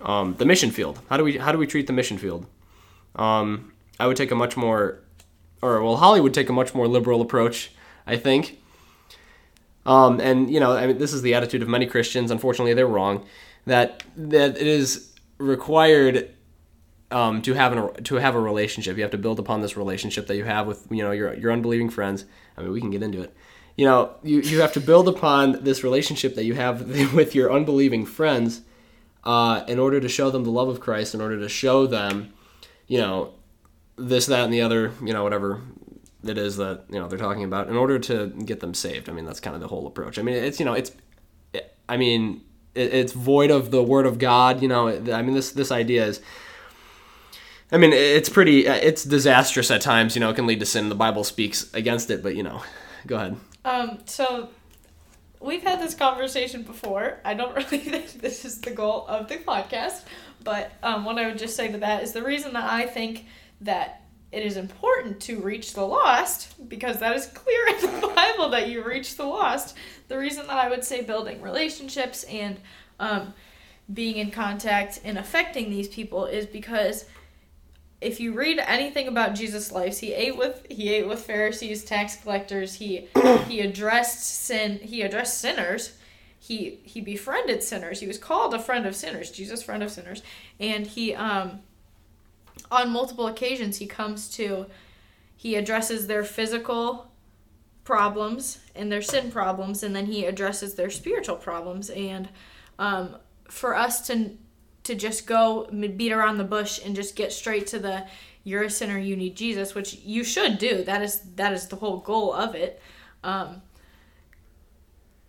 Um, 0.00 0.34
the 0.38 0.44
mission 0.44 0.70
field. 0.70 1.00
How 1.08 1.16
do 1.16 1.24
we 1.24 1.38
how 1.38 1.50
do 1.50 1.58
we 1.58 1.66
treat 1.66 1.86
the 1.86 1.92
mission 1.92 2.18
field? 2.18 2.46
Um, 3.16 3.72
I 3.98 4.06
would 4.06 4.16
take 4.16 4.30
a 4.30 4.36
much 4.36 4.56
more, 4.56 5.00
or 5.60 5.82
well, 5.82 5.96
Hollie 5.96 6.20
would 6.20 6.34
take 6.34 6.48
a 6.48 6.52
much 6.52 6.72
more 6.74 6.86
liberal 6.86 7.20
approach. 7.20 7.72
I 8.06 8.16
think. 8.16 8.58
Um, 9.84 10.20
and 10.20 10.50
you 10.50 10.60
know, 10.60 10.72
I 10.72 10.86
mean, 10.86 10.98
this 10.98 11.12
is 11.12 11.22
the 11.22 11.34
attitude 11.34 11.62
of 11.62 11.68
many 11.68 11.86
Christians. 11.86 12.30
Unfortunately, 12.30 12.74
they're 12.74 12.86
wrong 12.86 13.24
that 13.66 14.02
that 14.16 14.56
it 14.56 14.66
is 14.66 15.14
required 15.38 16.34
um, 17.10 17.42
to 17.42 17.54
have 17.54 17.72
an, 17.72 18.04
to 18.04 18.16
have 18.16 18.34
a 18.34 18.40
relationship. 18.40 18.96
You 18.96 19.02
have 19.02 19.12
to 19.12 19.18
build 19.18 19.38
upon 19.38 19.60
this 19.60 19.76
relationship 19.76 20.26
that 20.26 20.36
you 20.36 20.44
have 20.44 20.66
with 20.66 20.86
you 20.90 21.02
know 21.02 21.10
your 21.10 21.34
your 21.34 21.52
unbelieving 21.52 21.90
friends. 21.90 22.24
I 22.56 22.62
mean, 22.62 22.72
we 22.72 22.80
can 22.80 22.90
get 22.90 23.02
into 23.02 23.22
it. 23.22 23.34
You 23.78 23.84
know, 23.84 24.10
you, 24.24 24.40
you 24.40 24.60
have 24.60 24.72
to 24.72 24.80
build 24.80 25.06
upon 25.06 25.62
this 25.62 25.84
relationship 25.84 26.34
that 26.34 26.42
you 26.42 26.54
have 26.54 27.12
with 27.14 27.36
your 27.36 27.52
unbelieving 27.52 28.04
friends 28.04 28.62
uh, 29.22 29.64
in 29.68 29.78
order 29.78 30.00
to 30.00 30.08
show 30.08 30.30
them 30.30 30.42
the 30.42 30.50
love 30.50 30.66
of 30.66 30.80
Christ, 30.80 31.14
in 31.14 31.20
order 31.20 31.38
to 31.38 31.48
show 31.48 31.86
them, 31.86 32.32
you 32.88 32.98
know, 32.98 33.34
this, 33.94 34.26
that, 34.26 34.42
and 34.42 34.52
the 34.52 34.62
other, 34.62 34.90
you 35.00 35.12
know, 35.12 35.22
whatever 35.22 35.62
it 36.24 36.36
is 36.36 36.56
that 36.56 36.86
you 36.90 36.98
know 36.98 37.06
they're 37.06 37.20
talking 37.20 37.44
about, 37.44 37.68
in 37.68 37.76
order 37.76 38.00
to 38.00 38.26
get 38.44 38.58
them 38.58 38.74
saved. 38.74 39.08
I 39.08 39.12
mean, 39.12 39.24
that's 39.24 39.38
kind 39.38 39.54
of 39.54 39.60
the 39.60 39.68
whole 39.68 39.86
approach. 39.86 40.18
I 40.18 40.22
mean, 40.22 40.34
it's 40.34 40.58
you 40.58 40.64
know, 40.64 40.74
it's, 40.74 40.90
I 41.88 41.96
mean, 41.96 42.42
it's 42.74 43.12
void 43.12 43.52
of 43.52 43.70
the 43.70 43.82
word 43.82 44.06
of 44.06 44.18
God. 44.18 44.60
You 44.60 44.66
know, 44.66 44.88
I 44.88 45.22
mean, 45.22 45.34
this 45.34 45.52
this 45.52 45.70
idea 45.70 46.04
is. 46.04 46.20
I 47.70 47.76
mean, 47.76 47.92
it's 47.92 48.28
pretty. 48.28 48.66
It's 48.66 49.04
disastrous 49.04 49.70
at 49.70 49.82
times. 49.82 50.16
You 50.16 50.20
know, 50.20 50.30
it 50.30 50.34
can 50.34 50.46
lead 50.46 50.58
to 50.60 50.66
sin. 50.66 50.88
The 50.88 50.96
Bible 50.96 51.22
speaks 51.22 51.72
against 51.74 52.10
it, 52.10 52.24
but 52.24 52.34
you 52.34 52.42
know, 52.42 52.62
go 53.06 53.16
ahead. 53.16 53.36
Um. 53.68 53.98
So, 54.06 54.48
we've 55.40 55.62
had 55.62 55.78
this 55.78 55.94
conversation 55.94 56.62
before. 56.62 57.18
I 57.22 57.34
don't 57.34 57.54
really 57.56 57.78
think 57.78 58.12
this 58.12 58.46
is 58.46 58.62
the 58.62 58.70
goal 58.70 59.06
of 59.06 59.28
the 59.28 59.36
podcast, 59.36 60.04
but 60.42 60.72
um, 60.82 61.04
what 61.04 61.18
I 61.18 61.26
would 61.26 61.36
just 61.36 61.54
say 61.54 61.70
to 61.70 61.76
that 61.78 62.02
is 62.02 62.12
the 62.12 62.22
reason 62.22 62.54
that 62.54 62.64
I 62.64 62.86
think 62.86 63.26
that 63.60 64.04
it 64.32 64.42
is 64.42 64.56
important 64.56 65.20
to 65.20 65.40
reach 65.40 65.74
the 65.74 65.84
lost 65.84 66.68
because 66.68 66.98
that 67.00 67.14
is 67.14 67.26
clear 67.26 67.68
in 67.68 68.00
the 68.00 68.08
Bible 68.16 68.48
that 68.50 68.68
you 68.68 68.82
reach 68.82 69.16
the 69.16 69.26
lost. 69.26 69.76
The 70.08 70.16
reason 70.16 70.46
that 70.46 70.56
I 70.56 70.70
would 70.70 70.84
say 70.84 71.02
building 71.02 71.42
relationships 71.42 72.24
and 72.24 72.58
um, 72.98 73.34
being 73.92 74.16
in 74.16 74.30
contact 74.30 75.00
and 75.04 75.18
affecting 75.18 75.68
these 75.68 75.88
people 75.88 76.24
is 76.24 76.46
because 76.46 77.04
if 78.00 78.20
you 78.20 78.32
read 78.32 78.60
anything 78.60 79.08
about 79.08 79.34
Jesus' 79.34 79.72
life, 79.72 79.98
he 79.98 80.12
ate 80.12 80.36
with 80.36 80.66
he 80.70 80.94
ate 80.94 81.08
with 81.08 81.24
Pharisees, 81.24 81.84
tax 81.84 82.16
collectors. 82.16 82.74
He 82.74 83.08
he 83.46 83.60
addressed 83.60 84.44
sin. 84.44 84.78
He 84.82 85.02
addressed 85.02 85.40
sinners. 85.40 85.96
He 86.38 86.80
he 86.84 87.00
befriended 87.00 87.62
sinners. 87.62 88.00
He 88.00 88.06
was 88.06 88.18
called 88.18 88.54
a 88.54 88.58
friend 88.58 88.86
of 88.86 88.94
sinners. 88.94 89.30
Jesus, 89.30 89.62
friend 89.62 89.82
of 89.82 89.90
sinners, 89.90 90.22
and 90.60 90.86
he 90.86 91.14
um 91.14 91.60
on 92.70 92.90
multiple 92.90 93.26
occasions 93.26 93.78
he 93.78 93.86
comes 93.86 94.28
to 94.28 94.66
he 95.36 95.54
addresses 95.54 96.06
their 96.06 96.24
physical 96.24 97.10
problems 97.84 98.58
and 98.74 98.92
their 98.92 99.00
sin 99.00 99.30
problems 99.30 99.82
and 99.82 99.94
then 99.94 100.06
he 100.06 100.24
addresses 100.24 100.74
their 100.74 100.90
spiritual 100.90 101.36
problems 101.36 101.88
and 101.90 102.28
um, 102.78 103.16
for 103.48 103.74
us 103.74 104.06
to 104.06 104.36
to 104.88 104.94
just 104.94 105.26
go 105.26 105.66
beat 105.96 106.12
around 106.12 106.38
the 106.38 106.44
bush 106.44 106.80
and 106.84 106.96
just 106.96 107.14
get 107.14 107.32
straight 107.32 107.66
to 107.68 107.78
the 107.78 108.06
you're 108.42 108.62
a 108.62 108.70
sinner 108.70 108.98
you 108.98 109.14
need 109.14 109.36
jesus 109.36 109.74
which 109.74 109.94
you 109.96 110.24
should 110.24 110.58
do. 110.58 110.82
That 110.82 111.02
is 111.02 111.20
that 111.36 111.52
is 111.52 111.68
the 111.68 111.76
whole 111.76 111.98
goal 111.98 112.32
of 112.32 112.54
it. 112.54 112.80
Um, 113.22 113.62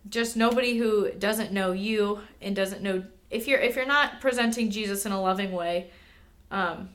just 0.08 0.38
nobody 0.38 0.78
who 0.78 1.12
doesn't 1.12 1.52
know 1.52 1.74
you 1.74 2.22
and 2.42 2.56
doesn't 2.56 2.82
know 2.82 3.04
if 3.30 3.48
you're 3.48 3.60
if 3.60 3.76
you're 3.76 3.86
not 3.86 4.22
presenting 4.22 4.72
jesus 4.72 5.06
in 5.06 5.12
a 5.12 5.22
loving 5.22 5.52
way 5.52 5.90
um, 6.52 6.90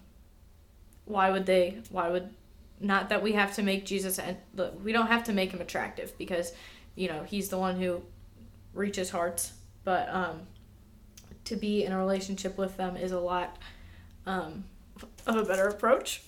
why 1.04 1.30
would 1.30 1.47
they 1.47 1.78
why 1.90 2.09
would 2.09 2.30
not 2.80 3.11
that 3.11 3.23
we 3.23 3.33
have 3.33 3.54
to 3.54 3.62
make 3.62 3.85
jesus 3.85 4.18
and 4.18 4.37
we 4.83 4.90
don't 4.90 5.09
have 5.09 5.23
to 5.25 5.33
make 5.33 5.52
him 5.52 5.61
attractive 5.61 6.16
because 6.18 6.52
you 6.97 7.09
know 7.09 7.23
he's 7.23 7.50
the 7.50 7.59
one 7.59 7.78
who 7.78 8.02
reaches 8.73 9.11
hearts 9.11 9.52
but 9.85 10.09
um 10.09 10.40
to 11.45 11.57
be 11.57 11.85
in 11.85 11.93
a 11.93 11.99
relationship 11.99 12.57
with 12.59 12.77
them 12.77 12.97
is 12.97 13.13
a 13.13 13.21
lot 13.21 13.59
um 14.27 14.65
of 15.27 15.37
a 15.37 15.45
better 15.45 15.69
approach 15.69 16.23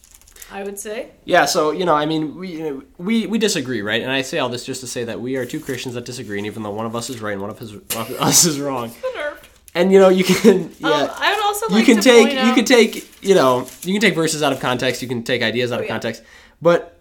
I 0.49 0.63
would 0.63 0.79
say. 0.79 1.11
Yeah, 1.25 1.45
so 1.45 1.73
you 1.73 1.85
know, 1.85 1.95
I 1.95 2.07
mean, 2.07 2.37
we 2.37 2.53
you 2.53 2.63
know, 2.63 2.83
we 2.99 3.27
we 3.27 3.37
disagree, 3.37 3.83
right? 3.83 4.01
And 4.01 4.13
I 4.13 4.23
say 4.23 4.39
all 4.39 4.49
this 4.49 4.65
just 4.65 4.81
to 4.83 4.87
say 4.87 5.03
that 5.03 5.21
we 5.21 5.35
are 5.35 5.45
two 5.45 5.59
Christians 5.59 5.97
that 5.97 6.05
disagree, 6.05 6.39
and 6.39 6.47
even 6.47 6.63
though 6.63 6.71
one 6.71 6.87
of 6.87 6.95
us 6.95 7.11
is 7.11 7.21
right 7.21 7.33
and 7.33 7.41
one 7.41 7.51
of, 7.51 7.59
his, 7.59 7.73
one 7.73 7.83
of 7.97 8.11
us 8.21 8.45
is 8.45 8.61
wrong, 8.61 8.93
and 9.77 9.93
you 9.93 10.01
know 10.01 10.09
you 10.09 10.25
can 10.25 10.73
yeah 10.79 10.89
um, 10.89 11.11
I 11.15 11.35
would 11.35 11.45
also 11.45 11.69
like 11.69 11.87
you 11.87 11.95
can 11.95 12.03
take 12.03 12.33
you 12.33 12.55
can 12.55 12.65
take 12.65 13.23
you 13.23 13.35
know 13.35 13.69
you 13.83 13.93
can 13.93 14.01
take 14.01 14.15
verses 14.15 14.43
out 14.43 14.53
of 14.53 14.59
context 14.59 15.03
you 15.03 15.09
can 15.09 15.23
take 15.23 15.43
ideas 15.43 15.71
out 15.71 15.79
oh, 15.79 15.83
of 15.83 15.87
yeah. 15.87 15.93
context 15.93 16.23
but 16.61 16.99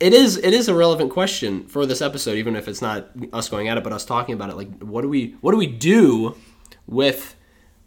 it 0.00 0.14
is 0.14 0.36
it 0.36 0.54
is 0.54 0.68
a 0.68 0.74
relevant 0.74 1.10
question 1.10 1.66
for 1.66 1.84
this 1.84 2.00
episode 2.00 2.36
even 2.36 2.54
if 2.54 2.68
it's 2.68 2.80
not 2.80 3.08
us 3.32 3.48
going 3.48 3.68
at 3.68 3.76
it 3.76 3.84
but 3.84 3.92
us 3.92 4.04
talking 4.04 4.34
about 4.34 4.48
it 4.48 4.56
like 4.56 4.70
what 4.78 5.02
do 5.02 5.08
we 5.08 5.36
what 5.40 5.50
do 5.50 5.58
we 5.58 5.66
do 5.66 6.36
with 6.88 7.36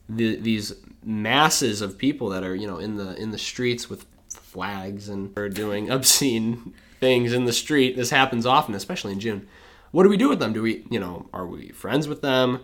the, 0.08 0.36
these 0.38 0.74
masses 1.04 1.82
of 1.82 1.98
people 1.98 2.30
that 2.30 2.44
are 2.44 2.56
you 2.56 2.68
know 2.68 2.78
in 2.78 2.96
the 2.98 3.16
in 3.22 3.32
the 3.32 3.38
streets 3.38 3.90
with 3.90 4.06
flags 4.30 5.10
and 5.10 5.36
are 5.38 5.50
doing 5.64 5.90
obscene 5.90 6.74
things 7.00 7.34
in 7.34 7.46
the 7.46 7.54
street. 7.54 7.96
This 7.98 8.12
happens 8.12 8.46
often, 8.46 8.76
especially 8.76 9.12
in 9.14 9.20
June. 9.20 9.48
What 9.92 10.04
do 10.04 10.10
we 10.10 10.18
do 10.18 10.30
with 10.30 10.40
them? 10.40 10.54
Do 10.54 10.62
we 10.62 10.86
you 10.90 11.00
know 11.00 11.28
are 11.34 11.46
we 11.48 11.70
friends 11.70 12.08
with 12.08 12.22
them? 12.22 12.60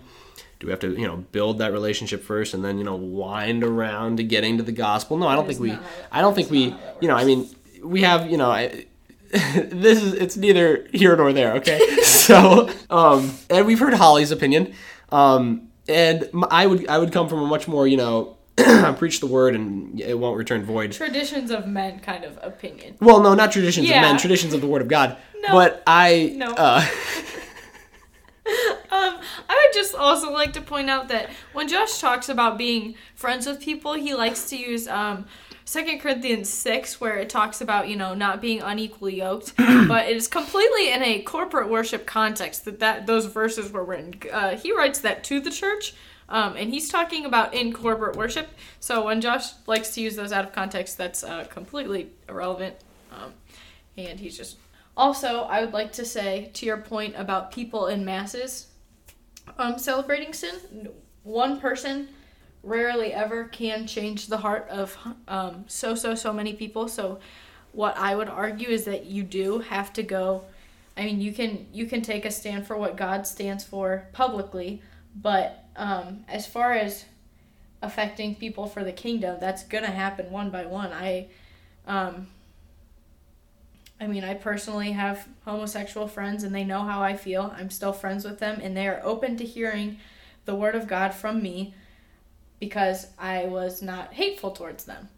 Do 0.59 0.67
we 0.67 0.71
have 0.71 0.79
to 0.81 0.91
you 0.91 1.07
know 1.07 1.17
build 1.31 1.57
that 1.59 1.71
relationship 1.73 2.23
first 2.23 2.53
and 2.53 2.63
then 2.63 2.77
you 2.77 2.83
know 2.83 2.95
wind 2.95 3.63
around 3.63 4.17
to 4.17 4.23
getting 4.23 4.57
to 4.57 4.63
the 4.63 4.71
gospel? 4.71 5.17
No, 5.17 5.27
I 5.27 5.35
don't 5.35 5.47
That 5.47 5.53
think 5.53 5.61
we. 5.61 5.69
not 5.71 5.81
how 5.81 5.87
that- 5.89 6.07
I 6.11 6.21
don't 6.21 6.35
think 6.35 6.49
we. 6.51 6.67
not 6.69 6.79
how 6.79 6.85
that 6.85 6.97
You 7.01 7.07
know, 7.09 7.15
I 7.15 7.23
mean, 7.25 7.49
we 7.83 8.01
have 8.03 8.29
you 8.29 8.37
know. 8.37 8.51
I, 8.51 8.85
this 9.31 10.01
is 10.01 10.13
it's 10.13 10.37
neither 10.37 10.87
here 10.93 11.13
nor 11.17 11.33
there 11.33 11.55
okay 11.55 11.79
so 12.03 12.69
um 12.89 13.33
and 13.49 13.65
we've 13.67 13.77
heard 13.77 13.93
Hollie's 13.93 14.31
opinion 14.31 14.73
um 15.11 15.66
and 15.89 16.29
I 16.51 16.67
would 16.67 16.87
i 16.87 16.97
would 16.97 17.11
come 17.11 17.27
from 17.29 17.39
a 17.39 17.47
much 17.47 17.67
more 17.67 17.87
you 17.87 17.97
know 17.97 18.37
preach 18.97 19.19
the 19.19 19.27
word 19.27 19.55
and 19.55 19.99
it 20.01 20.17
won't 20.17 20.37
return 20.37 20.63
void 20.63 20.91
Traditions 20.91 21.51
of 21.51 21.67
men 21.67 21.99
kind 21.99 22.23
of 22.23 22.39
opinion. 22.41 22.95
well 22.99 23.21
no 23.21 23.33
not 23.35 23.51
traditions 23.51 23.87
Yeah. 23.87 23.97
of 23.97 24.01
men 24.11 24.17
traditions 24.19 24.53
of 24.53 24.61
the 24.61 24.67
word 24.67 24.81
of 24.81 24.87
god 24.87 25.17
No. 25.41 25.49
but 25.53 25.83
i 25.87 26.33
No. 26.35 26.53
uh 26.53 26.85
Um, 28.89 29.19
I 29.49 29.67
would 29.67 29.73
just 29.73 29.93
also 29.93 30.31
like 30.31 30.53
to 30.53 30.61
point 30.61 30.89
out 30.89 31.09
that 31.09 31.29
when 31.51 31.67
Josh 31.67 31.99
talks 31.99 32.29
about 32.29 32.57
being 32.57 32.95
friends 33.13 33.45
with 33.45 33.59
people, 33.59 33.93
he 33.93 34.13
likes 34.15 34.49
to 34.49 34.55
use 34.57 34.87
um, 34.87 35.25
2 35.67 35.99
Corinthians 35.99 36.49
6, 36.49 37.01
where 37.01 37.17
it 37.17 37.29
talks 37.29 37.59
about, 37.59 37.89
you 37.89 37.97
know, 37.97 38.13
not 38.13 38.39
being 38.39 38.61
unequally 38.61 39.17
yoked. 39.17 39.55
but 39.57 40.07
it 40.07 40.15
is 40.15 40.27
completely 40.27 40.91
in 40.93 41.03
a 41.03 41.21
corporate 41.23 41.69
worship 41.69 42.05
context 42.05 42.63
that, 42.63 42.79
that 42.79 43.05
those 43.05 43.25
verses 43.25 43.71
were 43.71 43.83
written. 43.83 44.13
Uh, 44.31 44.55
he 44.55 44.73
writes 44.73 44.99
that 44.99 45.25
to 45.25 45.41
the 45.41 45.51
church, 45.51 45.93
um, 46.29 46.55
and 46.55 46.69
he's 46.69 46.87
talking 46.87 47.25
about 47.25 47.53
in 47.53 47.73
corporate 47.73 48.15
worship. 48.15 48.47
So 48.79 49.03
when 49.05 49.19
Josh 49.19 49.49
likes 49.65 49.93
to 49.95 50.01
use 50.01 50.15
those 50.15 50.31
out 50.31 50.45
of 50.45 50.53
context, 50.53 50.97
that's 50.97 51.21
uh, 51.21 51.43
completely 51.49 52.11
irrelevant. 52.29 52.75
Um, 53.11 53.33
and 53.97 54.19
he's 54.19 54.37
just. 54.37 54.57
Also, 54.95 55.41
I 55.41 55.61
would 55.61 55.73
like 55.73 55.91
to 55.93 56.05
say 56.05 56.49
to 56.53 56.65
your 56.65 56.77
point 56.77 57.13
about 57.17 57.51
people 57.51 57.87
in 57.87 58.03
masses 58.03 58.67
um, 59.59 59.77
celebrating 59.77 60.33
sin, 60.33 60.89
one 61.23 61.59
person 61.59 62.07
rarely 62.67 63.13
ever 63.13 63.45
can 63.45 63.87
change 63.87 64.27
the 64.27 64.37
heart 64.37 64.67
of 64.69 64.97
um, 65.27 65.65
so, 65.67 65.95
so, 65.95 66.15
so 66.15 66.33
many 66.33 66.53
people. 66.53 66.87
So, 66.87 67.19
what 67.71 67.97
I 67.97 68.15
would 68.15 68.29
argue 68.29 68.69
is 68.69 68.85
that 68.85 69.05
you 69.05 69.23
do 69.23 69.59
have 69.59 69.93
to 69.93 70.03
go. 70.03 70.43
I 70.95 71.05
mean, 71.05 71.21
you 71.21 71.31
can 71.31 71.67
you 71.71 71.85
can 71.85 72.01
take 72.01 72.25
a 72.25 72.31
stand 72.31 72.65
for 72.65 72.75
what 72.75 72.95
God 72.95 73.27
stands 73.27 73.63
for 73.63 74.07
publicly, 74.13 74.81
but 75.15 75.65
um, 75.75 76.25
as 76.27 76.47
far 76.47 76.73
as 76.73 77.05
affecting 77.81 78.35
people 78.35 78.65
for 78.65 78.83
the 78.83 78.91
kingdom, 78.91 79.37
that's 79.39 79.63
gonna 79.63 79.91
happen 79.91 80.31
one 80.31 80.49
by 80.49 80.65
one. 80.65 80.91
I, 80.91 81.27
um, 81.85 82.27
I 84.01 84.07
mean, 84.07 84.23
I 84.23 84.33
personally 84.33 84.91
have 84.91 85.27
homosexual 85.45 86.07
friends, 86.07 86.43
and 86.43 86.53
they 86.53 86.63
know 86.63 86.81
how 86.81 87.03
I 87.03 87.15
feel. 87.15 87.53
I'm 87.55 87.69
still 87.69 87.93
friends 87.93 88.25
with 88.25 88.39
them, 88.39 88.59
and 88.61 88.75
they 88.75 88.87
are 88.87 89.01
open 89.03 89.37
to 89.37 89.45
hearing 89.45 89.97
the 90.45 90.55
word 90.55 90.75
of 90.75 90.87
God 90.87 91.13
from 91.13 91.43
me 91.43 91.75
because 92.59 93.07
I 93.17 93.45
was 93.45 93.81
not 93.81 94.13
hateful 94.13 94.51
towards 94.51 94.85
them. 94.85 95.09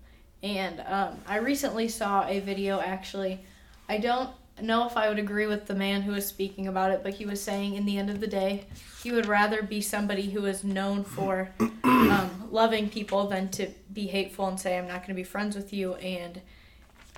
And 0.44 0.82
um, 0.82 1.18
I 1.28 1.38
recently 1.38 1.88
saw 1.88 2.28
a 2.28 2.40
video 2.40 2.80
actually. 2.80 3.40
I 3.88 3.98
don't 3.98 4.30
know 4.62 4.86
if 4.88 4.98
I 4.98 5.10
would 5.10 5.20
agree 5.20 5.48
with 5.48 5.66
the 5.66 5.76
man 5.76 6.02
who 6.02 6.12
was 6.12 6.26
speaking 6.26 6.68
about 6.68 6.92
it, 6.92 7.02
but 7.04 7.14
he 7.14 7.26
was 7.26 7.42
saying 7.42 7.76
in 7.76 7.86
the 7.86 7.98
end 7.98 8.10
of 8.10 8.20
the 8.20 8.28
day, 8.28 8.66
he 9.04 9.12
would 9.12 9.26
rather 9.26 9.62
be 9.64 9.82
somebody 9.82 10.30
who 10.30 10.46
is 10.46 10.64
known 10.64 11.04
for 11.04 11.50
um, 11.84 12.48
loving 12.52 12.90
people 12.90 13.28
than 13.28 13.50
to 13.50 13.70
be 13.94 14.08
hateful 14.08 14.48
and 14.48 14.60
say, 14.60 14.78
I'm 14.78 14.88
not 14.88 14.98
going 14.98 15.10
to 15.10 15.14
be 15.14 15.24
friends 15.24 15.56
with 15.56 15.74
you 15.74 15.96
and 15.96 16.42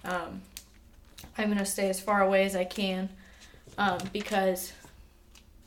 um, 0.04 0.42
I'm 1.38 1.48
going 1.48 1.58
to 1.58 1.66
stay 1.66 1.90
as 1.90 2.00
far 2.00 2.22
away 2.22 2.46
as 2.46 2.56
I 2.56 2.64
can 2.64 3.10
um, 3.78 4.00
because 4.12 4.74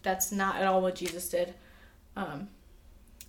that's 0.03 0.31
not 0.31 0.57
at 0.57 0.67
all 0.67 0.83
what 0.83 0.95
Jesus 0.95 1.29
did. 1.29 1.55
Um, 2.17 2.49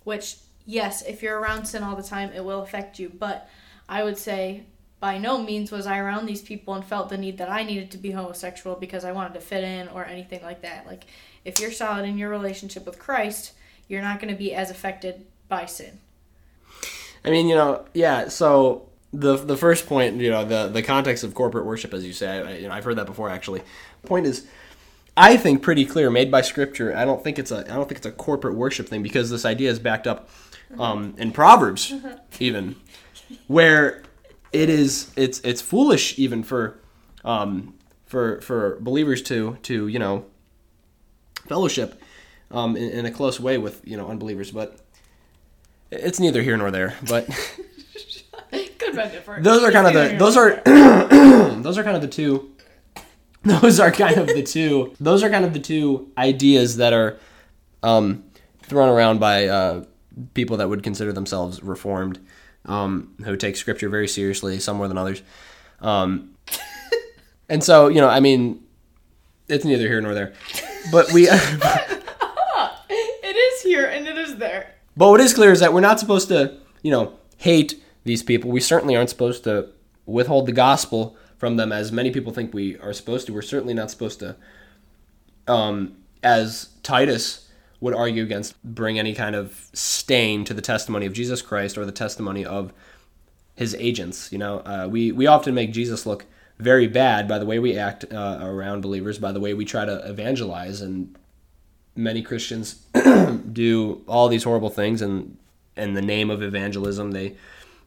which, 0.04 0.36
yes, 0.66 1.02
if 1.02 1.22
you're 1.22 1.38
around 1.38 1.64
sin 1.64 1.82
all 1.82 1.96
the 1.96 2.02
time, 2.02 2.30
it 2.34 2.44
will 2.44 2.62
affect 2.62 2.98
you. 2.98 3.08
But 3.08 3.48
I 3.88 4.02
would 4.02 4.18
say 4.18 4.64
by 5.00 5.18
no 5.18 5.42
means 5.42 5.70
was 5.70 5.86
I 5.86 5.98
around 5.98 6.26
these 6.26 6.42
people 6.42 6.74
and 6.74 6.84
felt 6.84 7.08
the 7.08 7.18
need 7.18 7.38
that 7.38 7.50
I 7.50 7.62
needed 7.62 7.90
to 7.92 7.98
be 7.98 8.10
homosexual 8.10 8.76
because 8.76 9.04
I 9.04 9.12
wanted 9.12 9.34
to 9.34 9.40
fit 9.40 9.62
in 9.62 9.88
or 9.88 10.04
anything 10.04 10.42
like 10.42 10.62
that. 10.62 10.86
Like, 10.86 11.06
if 11.44 11.60
you're 11.60 11.70
solid 11.70 12.04
in 12.04 12.18
your 12.18 12.28
relationship 12.30 12.84
with 12.84 12.98
Christ, 12.98 13.52
you're 13.88 14.02
not 14.02 14.20
going 14.20 14.32
to 14.32 14.38
be 14.38 14.52
as 14.52 14.70
affected 14.70 15.24
by 15.48 15.66
sin. 15.66 16.00
I 17.24 17.30
mean, 17.30 17.48
you 17.48 17.54
know, 17.54 17.84
yeah. 17.94 18.28
So 18.28 18.88
the 19.12 19.36
the 19.36 19.56
first 19.56 19.86
point, 19.86 20.16
you 20.16 20.30
know, 20.30 20.44
the 20.44 20.68
the 20.68 20.82
context 20.82 21.24
of 21.24 21.34
corporate 21.34 21.64
worship, 21.64 21.92
as 21.94 22.04
you 22.04 22.12
say, 22.12 22.28
I, 22.28 22.56
you 22.56 22.68
know, 22.68 22.74
I've 22.74 22.84
heard 22.84 22.96
that 22.96 23.06
before. 23.06 23.28
Actually, 23.28 23.62
point 24.04 24.26
is, 24.26 24.46
I 25.16 25.36
think 25.36 25.62
pretty 25.62 25.84
clear, 25.84 26.10
made 26.10 26.30
by 26.30 26.42
Scripture. 26.42 26.96
I 26.96 27.04
don't 27.04 27.22
think 27.22 27.38
it's 27.38 27.50
a 27.50 27.58
I 27.58 27.74
don't 27.74 27.88
think 27.88 27.98
it's 27.98 28.06
a 28.06 28.12
corporate 28.12 28.54
worship 28.54 28.88
thing 28.88 29.02
because 29.02 29.30
this 29.30 29.44
idea 29.44 29.70
is 29.70 29.78
backed 29.78 30.06
up 30.06 30.28
um, 30.78 31.14
in 31.18 31.32
Proverbs, 31.32 31.92
even 32.38 32.76
where 33.46 34.02
it 34.52 34.68
is 34.70 35.10
it's 35.16 35.40
it's 35.40 35.60
foolish 35.60 36.18
even 36.18 36.42
for 36.42 36.78
um, 37.24 37.74
for 38.06 38.40
for 38.40 38.78
believers 38.80 39.22
to 39.22 39.58
to 39.62 39.88
you 39.88 39.98
know 39.98 40.24
fellowship 41.46 42.00
um, 42.50 42.76
in, 42.76 42.90
in 42.90 43.06
a 43.06 43.10
close 43.10 43.40
way 43.40 43.58
with 43.58 43.86
you 43.86 43.96
know 43.96 44.08
unbelievers, 44.08 44.50
but 44.50 44.80
it's 45.90 46.20
neither 46.20 46.42
here 46.42 46.56
nor 46.56 46.70
there. 46.70 46.94
But 47.08 47.28
Good 48.78 48.94
bend 48.94 49.12
different. 49.12 49.44
those 49.44 49.62
are 49.62 49.72
kind 49.72 49.86
of 49.86 49.94
the 49.94 50.16
those 50.16 50.36
are 50.36 50.62
those 51.62 51.78
are 51.78 51.82
kind 51.82 51.96
of 51.96 52.02
the 52.02 52.08
two 52.08 52.52
those 53.42 53.80
are 53.80 53.90
kind 53.90 54.16
of 54.18 54.26
the 54.28 54.42
two 54.42 54.94
those 55.00 55.22
are 55.22 55.30
kind 55.30 55.44
of 55.44 55.52
the 55.52 55.60
two 55.60 56.10
ideas 56.16 56.76
that 56.76 56.92
are 56.92 57.18
um, 57.82 58.24
thrown 58.62 58.88
around 58.88 59.20
by 59.20 59.46
uh, 59.46 59.84
people 60.34 60.56
that 60.56 60.68
would 60.68 60.82
consider 60.82 61.12
themselves 61.12 61.62
reformed 61.62 62.18
um, 62.64 63.14
who 63.24 63.36
take 63.36 63.56
scripture 63.56 63.88
very 63.88 64.08
seriously 64.08 64.58
some 64.58 64.76
more 64.76 64.88
than 64.88 64.98
others 64.98 65.22
um, 65.80 66.34
and 67.48 67.62
so 67.62 67.88
you 67.88 68.00
know 68.00 68.08
i 68.08 68.20
mean 68.20 68.62
it's 69.48 69.64
neither 69.64 69.86
here 69.86 70.00
nor 70.00 70.14
there 70.14 70.32
but 70.90 71.12
we 71.12 71.28
it 73.36 73.36
is 73.36 73.62
here 73.62 73.86
and 73.86 74.06
it 74.06 74.16
is 74.16 74.36
there. 74.36 74.74
But 74.96 75.10
what 75.10 75.20
is 75.20 75.34
clear 75.34 75.52
is 75.52 75.60
that 75.60 75.72
we're 75.72 75.80
not 75.80 76.00
supposed 76.00 76.28
to, 76.28 76.56
you 76.82 76.90
know, 76.90 77.18
hate 77.36 77.82
these 78.04 78.22
people. 78.22 78.50
We 78.50 78.60
certainly 78.60 78.96
aren't 78.96 79.10
supposed 79.10 79.44
to 79.44 79.68
withhold 80.06 80.46
the 80.46 80.52
gospel 80.52 81.16
from 81.36 81.56
them 81.56 81.72
as 81.72 81.92
many 81.92 82.10
people 82.10 82.32
think 82.32 82.54
we 82.54 82.78
are 82.78 82.92
supposed 82.92 83.26
to. 83.26 83.32
We're 83.32 83.42
certainly 83.42 83.74
not 83.74 83.90
supposed 83.90 84.20
to, 84.20 84.36
um, 85.46 85.96
as 86.22 86.70
Titus 86.82 87.45
would 87.86 87.94
argue 87.94 88.22
against, 88.22 88.62
bring 88.62 88.98
any 88.98 89.14
kind 89.14 89.34
of 89.34 89.68
stain 89.72 90.44
to 90.44 90.52
the 90.52 90.60
testimony 90.60 91.06
of 91.06 91.14
Jesus 91.14 91.40
Christ 91.40 91.78
or 91.78 91.86
the 91.86 91.92
testimony 91.92 92.44
of 92.44 92.72
his 93.54 93.74
agents. 93.76 94.30
You 94.30 94.38
know, 94.38 94.58
uh, 94.58 94.86
we, 94.90 95.12
we 95.12 95.26
often 95.26 95.54
make 95.54 95.72
Jesus 95.72 96.04
look 96.04 96.26
very 96.58 96.86
bad 96.86 97.26
by 97.26 97.38
the 97.38 97.46
way 97.46 97.58
we 97.58 97.78
act 97.78 98.04
uh, 98.12 98.38
around 98.42 98.82
believers, 98.82 99.18
by 99.18 99.32
the 99.32 99.40
way 99.40 99.54
we 99.54 99.64
try 99.64 99.84
to 99.84 100.08
evangelize 100.08 100.82
and 100.82 101.16
many 101.96 102.22
Christians 102.22 102.74
do 103.52 104.02
all 104.06 104.28
these 104.28 104.44
horrible 104.44 104.68
things 104.68 105.00
and 105.00 105.38
in 105.76 105.94
the 105.94 106.02
name 106.02 106.30
of 106.30 106.42
evangelism 106.42 107.12
they 107.12 107.34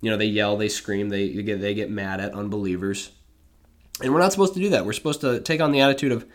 you 0.02 0.10
know 0.10 0.18
they 0.18 0.26
yell 0.26 0.58
they 0.58 0.70
scream 0.70 1.10
they, 1.10 1.32
they 1.34 1.44
get 1.44 1.62
they 1.62 1.74
get 1.74 1.90
mad 1.90 2.20
at 2.20 2.34
unbelievers 2.34 3.12
and 4.02 4.14
we're 4.14 4.20
not 4.20 4.32
supposed 4.32 4.54
to 4.54 4.60
do 4.60 4.70
that 4.70 4.86
we're 4.86 4.94
supposed 4.94 5.22
to 5.22 5.40
take 5.42 5.62
on 5.62 5.72
the 5.72 5.80
attitude 5.80 6.12
of 6.12 6.26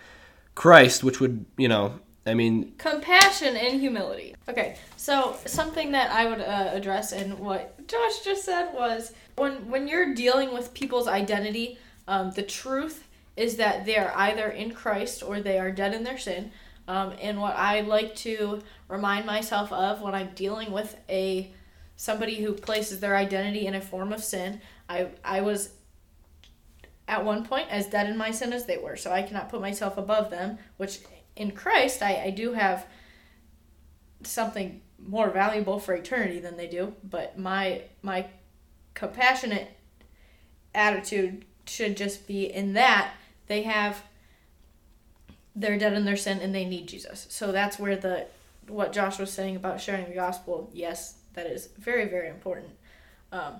Christ 0.54 1.02
which 1.02 1.20
would 1.20 1.44
you 1.56 1.68
know 1.68 1.98
I 2.26 2.34
mean 2.34 2.72
Compassion 2.78 3.56
and 3.56 3.80
humility. 3.80 4.34
Okay, 4.48 4.76
so 4.96 5.36
something 5.44 5.92
that 5.92 6.10
I 6.10 6.26
would 6.26 6.40
uh, 6.40 6.70
address 6.72 7.12
in 7.12 7.38
what 7.38 7.86
Josh 7.86 8.20
just 8.24 8.44
said 8.44 8.72
was 8.72 9.12
when 9.36 9.68
when 9.68 9.88
you're 9.88 10.14
dealing 10.14 10.52
with 10.52 10.74
people's 10.74 11.08
identity, 11.08 11.78
um, 12.08 12.30
the 12.32 12.42
truth 12.42 13.06
is 13.36 13.56
that 13.56 13.84
they 13.84 13.96
are 13.96 14.12
either 14.14 14.48
in 14.48 14.72
Christ 14.72 15.22
or 15.22 15.40
they 15.40 15.58
are 15.58 15.70
dead 15.70 15.92
in 15.92 16.04
their 16.04 16.18
sin. 16.18 16.52
Um, 16.86 17.14
and 17.20 17.40
what 17.40 17.56
I 17.56 17.80
like 17.80 18.14
to 18.16 18.62
remind 18.88 19.26
myself 19.26 19.72
of 19.72 20.02
when 20.02 20.14
I'm 20.14 20.30
dealing 20.34 20.70
with 20.70 20.96
a 21.08 21.50
somebody 21.96 22.36
who 22.36 22.52
places 22.52 23.00
their 23.00 23.16
identity 23.16 23.66
in 23.66 23.74
a 23.74 23.80
form 23.80 24.12
of 24.12 24.22
sin, 24.22 24.60
I 24.88 25.08
I 25.24 25.40
was 25.40 25.70
at 27.06 27.24
one 27.24 27.44
point 27.44 27.68
as 27.70 27.86
dead 27.86 28.08
in 28.08 28.16
my 28.16 28.30
sin 28.30 28.52
as 28.52 28.66
they 28.66 28.78
were, 28.78 28.96
so 28.96 29.10
I 29.10 29.22
cannot 29.22 29.50
put 29.50 29.60
myself 29.60 29.98
above 29.98 30.30
them. 30.30 30.58
Which 30.76 31.00
in 31.36 31.50
Christ, 31.50 32.02
I, 32.02 32.24
I 32.24 32.30
do 32.30 32.52
have 32.52 32.86
something 34.22 34.80
more 34.98 35.30
valuable 35.30 35.78
for 35.78 35.94
eternity 35.94 36.40
than 36.40 36.56
they 36.56 36.66
do, 36.66 36.94
but 37.02 37.38
my 37.38 37.82
my 38.02 38.26
compassionate 38.94 39.68
attitude 40.74 41.44
should 41.66 41.96
just 41.96 42.26
be 42.26 42.44
in 42.44 42.74
that 42.74 43.12
they 43.46 43.62
have 43.62 44.02
they're 45.56 45.78
dead 45.78 45.92
in 45.92 46.04
their 46.04 46.16
sin 46.16 46.40
and 46.40 46.54
they 46.54 46.64
need 46.64 46.88
Jesus. 46.88 47.26
So 47.30 47.52
that's 47.52 47.78
where 47.78 47.96
the 47.96 48.26
what 48.66 48.92
Josh 48.92 49.18
was 49.18 49.30
saying 49.30 49.56
about 49.56 49.80
sharing 49.80 50.06
the 50.06 50.14
gospel, 50.14 50.70
yes, 50.72 51.16
that 51.34 51.46
is 51.46 51.68
very 51.78 52.06
very 52.06 52.28
important. 52.28 52.70
Um, 53.32 53.56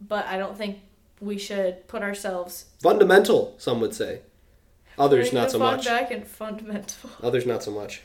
but 0.00 0.26
I 0.26 0.38
don't 0.38 0.56
think 0.56 0.78
we 1.20 1.38
should 1.38 1.86
put 1.88 2.02
ourselves 2.02 2.66
Fundamental, 2.80 3.54
some 3.58 3.80
would 3.80 3.94
say. 3.94 4.20
Others 4.98 5.30
Bring 5.30 5.42
not 5.42 5.50
so 5.50 5.58
much. 5.58 5.84
back 5.84 6.10
and 6.10 6.26
fundamental. 6.26 7.10
Others 7.22 7.46
not 7.46 7.62
so 7.62 7.70
much. 7.70 8.02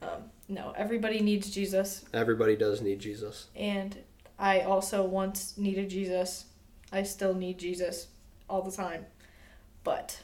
Um, 0.00 0.08
no, 0.48 0.72
everybody 0.76 1.20
needs 1.20 1.50
Jesus, 1.50 2.04
Everybody 2.12 2.56
does 2.56 2.80
need 2.80 2.98
Jesus. 2.98 3.46
and 3.54 3.96
I 4.38 4.60
also 4.60 5.04
once 5.04 5.56
needed 5.56 5.88
Jesus. 5.90 6.46
I 6.90 7.04
still 7.04 7.34
need 7.34 7.58
Jesus 7.58 8.08
all 8.50 8.62
the 8.62 8.72
time, 8.72 9.06
but 9.84 10.20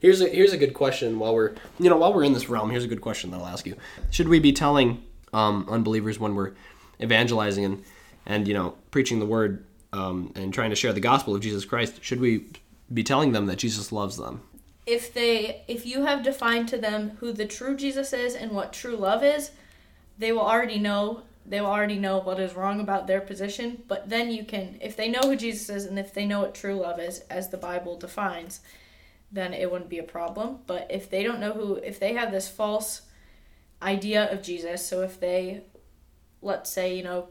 Here's 0.00 0.20
a 0.20 0.28
here's 0.28 0.52
a 0.52 0.56
good 0.58 0.74
question. 0.74 1.20
While 1.20 1.34
we're 1.36 1.52
you 1.78 1.88
know 1.88 1.96
while 1.96 2.12
we're 2.12 2.24
in 2.24 2.32
this 2.32 2.48
realm, 2.48 2.70
here's 2.70 2.82
a 2.84 2.88
good 2.88 3.00
question 3.00 3.30
that 3.30 3.36
I'll 3.38 3.46
ask 3.46 3.64
you. 3.66 3.76
Should 4.10 4.26
we 4.28 4.40
be 4.40 4.52
telling 4.52 5.04
um, 5.32 5.64
unbelievers 5.70 6.18
when 6.18 6.34
we're 6.34 6.54
evangelizing 7.00 7.64
and 7.64 7.84
and 8.26 8.48
you 8.48 8.54
know 8.54 8.74
preaching 8.90 9.20
the 9.20 9.26
word 9.26 9.64
um, 9.92 10.32
and 10.34 10.52
trying 10.52 10.70
to 10.70 10.76
share 10.76 10.92
the 10.92 11.00
gospel 11.00 11.36
of 11.36 11.40
Jesus 11.40 11.64
Christ? 11.64 12.02
Should 12.02 12.18
we 12.20 12.46
be 12.92 13.04
telling 13.04 13.30
them 13.30 13.46
that 13.46 13.56
Jesus 13.58 13.92
loves 13.92 14.16
them? 14.16 14.42
If 14.86 15.12
they 15.14 15.64
if 15.68 15.86
you 15.86 16.04
have 16.04 16.22
defined 16.22 16.68
to 16.68 16.78
them 16.78 17.16
who 17.20 17.32
the 17.32 17.46
true 17.46 17.76
Jesus 17.76 18.12
is 18.12 18.34
and 18.34 18.52
what 18.52 18.72
true 18.72 18.96
love 18.96 19.22
is, 19.22 19.52
they 20.18 20.32
will 20.32 20.40
already 20.40 20.78
know 20.78 21.22
they 21.44 21.60
will 21.60 21.68
already 21.68 21.98
know 21.98 22.18
what 22.18 22.38
is 22.38 22.54
wrong 22.54 22.80
about 22.80 23.06
their 23.06 23.20
position, 23.20 23.82
but 23.88 24.08
then 24.08 24.30
you 24.30 24.44
can 24.44 24.78
if 24.80 24.96
they 24.96 25.08
know 25.08 25.20
who 25.22 25.36
Jesus 25.36 25.68
is 25.68 25.84
and 25.84 25.98
if 25.98 26.12
they 26.12 26.26
know 26.26 26.40
what 26.40 26.54
true 26.54 26.74
love 26.74 26.98
is 26.98 27.20
as 27.30 27.48
the 27.48 27.56
Bible 27.56 27.96
defines, 27.96 28.60
then 29.30 29.54
it 29.54 29.70
wouldn't 29.70 29.90
be 29.90 29.98
a 29.98 30.04
problem. 30.04 30.58
But 30.66 30.88
if 30.90 31.08
they 31.08 31.22
don't 31.22 31.40
know 31.40 31.52
who 31.52 31.74
if 31.76 32.00
they 32.00 32.14
have 32.14 32.32
this 32.32 32.48
false 32.48 33.02
idea 33.80 34.30
of 34.32 34.42
Jesus, 34.42 34.86
so 34.86 35.02
if 35.02 35.20
they 35.20 35.62
let's 36.44 36.70
say, 36.70 36.96
you 36.96 37.04
know, 37.04 37.28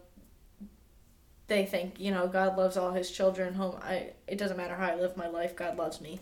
they 1.48 1.66
think, 1.66 2.00
you 2.00 2.12
know, 2.12 2.30
God 2.30 2.58
loves 2.58 2.78
all 2.78 2.94
his 2.94 3.12
children 3.12 3.56
home 3.56 3.76
I 3.82 4.12
it 4.26 4.38
doesn't 4.38 4.58
matter 4.58 4.76
how 4.76 4.88
I 4.88 4.96
live 4.96 5.18
my 5.18 5.28
life, 5.28 5.54
God 5.54 5.78
loves 5.78 6.00
me. 6.00 6.22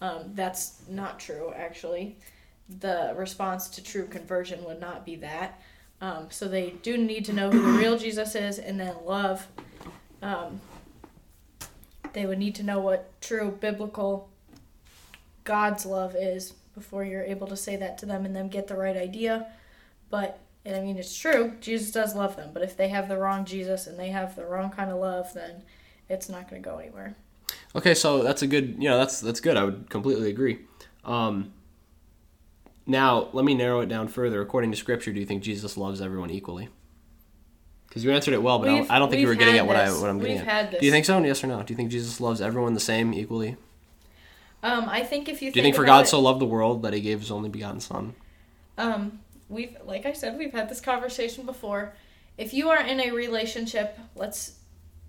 Um, 0.00 0.32
that's 0.34 0.82
not 0.88 1.18
true, 1.18 1.52
actually. 1.56 2.16
The 2.80 3.14
response 3.16 3.68
to 3.70 3.82
true 3.82 4.06
conversion 4.06 4.64
would 4.64 4.80
not 4.80 5.04
be 5.04 5.16
that. 5.16 5.60
Um, 6.00 6.26
so 6.30 6.46
they 6.48 6.70
do 6.82 6.98
need 6.98 7.24
to 7.26 7.32
know 7.32 7.50
who 7.50 7.62
the 7.62 7.78
real 7.78 7.96
Jesus 7.96 8.34
is 8.34 8.58
and 8.58 8.78
then 8.78 8.94
love. 9.04 9.46
Um, 10.20 10.60
they 12.12 12.26
would 12.26 12.38
need 12.38 12.54
to 12.56 12.62
know 12.62 12.80
what 12.80 13.10
true 13.20 13.56
biblical 13.60 14.28
God's 15.44 15.86
love 15.86 16.14
is 16.16 16.52
before 16.74 17.04
you're 17.04 17.22
able 17.22 17.46
to 17.46 17.56
say 17.56 17.76
that 17.76 17.96
to 17.98 18.06
them 18.06 18.26
and 18.26 18.36
them 18.36 18.48
get 18.48 18.66
the 18.66 18.76
right 18.76 18.96
idea. 18.96 19.46
But, 20.10 20.38
I 20.66 20.80
mean, 20.80 20.98
it's 20.98 21.16
true, 21.16 21.54
Jesus 21.60 21.90
does 21.90 22.14
love 22.14 22.36
them. 22.36 22.50
But 22.52 22.62
if 22.62 22.76
they 22.76 22.88
have 22.88 23.08
the 23.08 23.16
wrong 23.16 23.44
Jesus 23.44 23.86
and 23.86 23.98
they 23.98 24.08
have 24.08 24.36
the 24.36 24.44
wrong 24.44 24.70
kind 24.70 24.90
of 24.90 24.98
love, 24.98 25.32
then 25.32 25.62
it's 26.08 26.28
not 26.28 26.50
going 26.50 26.62
to 26.62 26.68
go 26.68 26.78
anywhere. 26.78 27.16
Okay, 27.74 27.94
so 27.94 28.22
that's 28.22 28.42
a 28.42 28.46
good 28.46 28.76
you 28.78 28.88
know 28.88 28.98
that's 28.98 29.20
that's 29.20 29.40
good. 29.40 29.56
I 29.56 29.64
would 29.64 29.90
completely 29.90 30.30
agree. 30.30 30.60
Um, 31.04 31.52
now 32.86 33.28
let 33.32 33.44
me 33.44 33.54
narrow 33.54 33.80
it 33.80 33.88
down 33.88 34.08
further. 34.08 34.40
According 34.40 34.70
to 34.70 34.76
Scripture, 34.76 35.12
do 35.12 35.20
you 35.20 35.26
think 35.26 35.42
Jesus 35.42 35.76
loves 35.76 36.00
everyone 36.00 36.30
equally? 36.30 36.68
Because 37.88 38.04
you 38.04 38.10
answered 38.12 38.34
it 38.34 38.42
well, 38.42 38.58
but 38.58 38.68
I 38.68 38.78
don't, 38.78 38.90
I 38.92 38.98
don't 38.98 39.08
think 39.10 39.22
you 39.22 39.28
were 39.28 39.34
getting 39.34 39.58
at 39.58 39.66
what 39.66 39.76
I 39.76 39.90
what 39.90 40.08
I'm 40.08 40.18
getting 40.18 40.38
We've 40.38 40.48
at. 40.48 40.78
Do 40.80 40.84
you 40.84 40.92
think 40.92 41.04
so? 41.06 41.22
Yes 41.22 41.42
or 41.42 41.46
no? 41.46 41.62
Do 41.62 41.72
you 41.72 41.76
think 41.76 41.90
Jesus 41.90 42.20
loves 42.20 42.40
everyone 42.40 42.74
the 42.74 42.80
same 42.80 43.12
equally? 43.14 43.56
Um, 44.62 44.88
I 44.88 45.02
think 45.02 45.28
if 45.28 45.42
you 45.42 45.52
Do 45.52 45.58
you 45.58 45.62
think 45.62 45.76
for 45.76 45.84
God 45.84 46.04
it- 46.04 46.08
so 46.08 46.20
loved 46.20 46.40
the 46.40 46.46
world 46.46 46.82
that 46.82 46.92
He 46.92 47.00
gave 47.00 47.20
His 47.20 47.30
only 47.30 47.48
begotten 47.48 47.80
Son? 47.80 48.14
Um, 48.78 49.20
we've 49.48 49.76
like 49.84 50.06
I 50.06 50.12
said, 50.12 50.38
we've 50.38 50.52
had 50.52 50.68
this 50.68 50.80
conversation 50.80 51.46
before. 51.46 51.94
If 52.36 52.52
you 52.52 52.68
are 52.68 52.82
in 52.82 53.00
a 53.00 53.10
relationship, 53.12 53.98
let's 54.14 54.58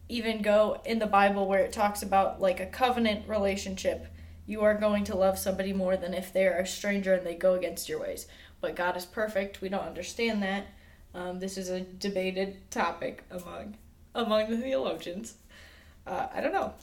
even 0.09 0.41
go 0.41 0.81
in 0.85 0.99
the 0.99 1.07
Bible 1.07 1.47
where 1.47 1.59
it 1.59 1.73
talks 1.73 2.01
about 2.01 2.41
like 2.41 2.59
a 2.59 2.65
covenant 2.65 3.27
relationship, 3.27 4.07
you 4.45 4.61
are 4.61 4.73
going 4.73 5.03
to 5.05 5.15
love 5.15 5.37
somebody 5.37 5.73
more 5.73 5.97
than 5.97 6.13
if 6.13 6.31
they're 6.31 6.59
a 6.59 6.65
stranger 6.65 7.13
and 7.13 7.25
they 7.25 7.35
go 7.35 7.53
against 7.53 7.89
your 7.89 7.99
ways. 7.99 8.27
But 8.61 8.75
God 8.75 8.95
is 8.95 9.05
perfect. 9.05 9.61
We 9.61 9.69
don't 9.69 9.83
understand 9.83 10.41
that. 10.43 10.67
Um, 11.13 11.39
this 11.39 11.57
is 11.57 11.69
a 11.69 11.81
debated 11.81 12.69
topic 12.71 13.23
among 13.29 13.75
among 14.15 14.49
the 14.49 14.57
theologians. 14.57 15.35
Uh, 16.05 16.27
I 16.33 16.41
don't 16.41 16.53
know. 16.53 16.73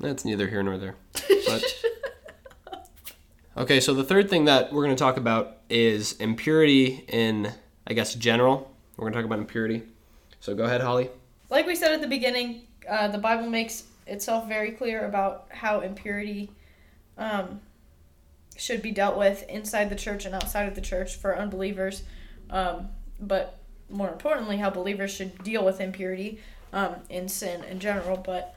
That's 0.00 0.24
neither 0.24 0.48
here 0.48 0.62
nor 0.62 0.78
there. 0.78 0.96
But 1.46 1.64
okay, 3.56 3.80
so 3.80 3.94
the 3.94 4.04
third 4.04 4.30
thing 4.30 4.46
that 4.46 4.72
we're 4.72 4.84
going 4.84 4.94
to 4.96 5.00
talk 5.00 5.16
about 5.16 5.58
is 5.68 6.12
impurity 6.14 7.04
in, 7.08 7.52
I 7.86 7.92
guess, 7.92 8.14
general. 8.14 8.74
We're 8.96 9.04
going 9.04 9.12
to 9.12 9.18
talk 9.18 9.26
about 9.26 9.38
impurity. 9.38 9.82
So 10.40 10.54
go 10.54 10.64
ahead, 10.64 10.80
Hollie. 10.80 11.10
Like 11.52 11.66
we 11.66 11.76
said 11.76 11.92
at 11.92 12.00
the 12.00 12.08
beginning, 12.08 12.62
uh, 12.88 13.08
the 13.08 13.18
Bible 13.18 13.48
makes 13.48 13.84
itself 14.06 14.48
very 14.48 14.72
clear 14.72 15.04
about 15.04 15.48
how 15.50 15.80
impurity 15.80 16.50
um, 17.18 17.60
should 18.56 18.80
be 18.80 18.90
dealt 18.90 19.18
with 19.18 19.44
inside 19.50 19.90
the 19.90 19.94
church 19.94 20.24
and 20.24 20.34
outside 20.34 20.66
of 20.66 20.74
the 20.74 20.80
church 20.80 21.14
for 21.14 21.38
unbelievers. 21.38 22.04
Um, 22.48 22.88
but 23.20 23.58
more 23.90 24.10
importantly, 24.10 24.56
how 24.56 24.70
believers 24.70 25.12
should 25.12 25.44
deal 25.44 25.62
with 25.62 25.78
impurity 25.78 26.40
um, 26.72 26.96
in 27.10 27.28
sin 27.28 27.62
in 27.64 27.78
general. 27.78 28.16
But 28.16 28.56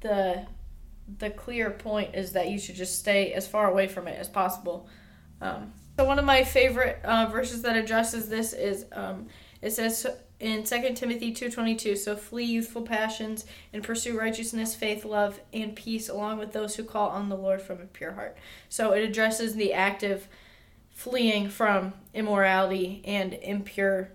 the 0.00 0.46
the 1.18 1.30
clear 1.30 1.70
point 1.70 2.14
is 2.14 2.32
that 2.32 2.48
you 2.48 2.58
should 2.60 2.76
just 2.76 2.98
stay 2.98 3.32
as 3.32 3.46
far 3.46 3.68
away 3.68 3.88
from 3.88 4.06
it 4.06 4.18
as 4.18 4.28
possible. 4.28 4.88
Um, 5.40 5.72
so 5.96 6.04
one 6.04 6.18
of 6.18 6.24
my 6.24 6.44
favorite 6.44 7.00
uh, 7.04 7.26
verses 7.26 7.62
that 7.62 7.76
addresses 7.76 8.28
this 8.28 8.52
is 8.52 8.86
um, 8.92 9.26
it 9.62 9.72
says 9.72 10.06
in 10.38 10.64
2 10.64 10.94
Timothy 10.94 11.32
2:22, 11.32 11.96
so 11.96 12.14
flee 12.14 12.44
youthful 12.44 12.82
passions 12.82 13.46
and 13.72 13.82
pursue 13.82 14.18
righteousness, 14.18 14.74
faith, 14.74 15.04
love, 15.04 15.40
and 15.52 15.74
peace 15.74 16.08
along 16.08 16.38
with 16.38 16.52
those 16.52 16.76
who 16.76 16.84
call 16.84 17.08
on 17.08 17.28
the 17.28 17.36
Lord 17.36 17.62
from 17.62 17.80
a 17.80 17.86
pure 17.86 18.12
heart. 18.12 18.36
So 18.68 18.92
it 18.92 19.02
addresses 19.02 19.54
the 19.54 19.72
active 19.72 20.28
fleeing 20.90 21.48
from 21.48 21.94
immorality 22.12 23.02
and 23.04 23.34
impure 23.34 24.10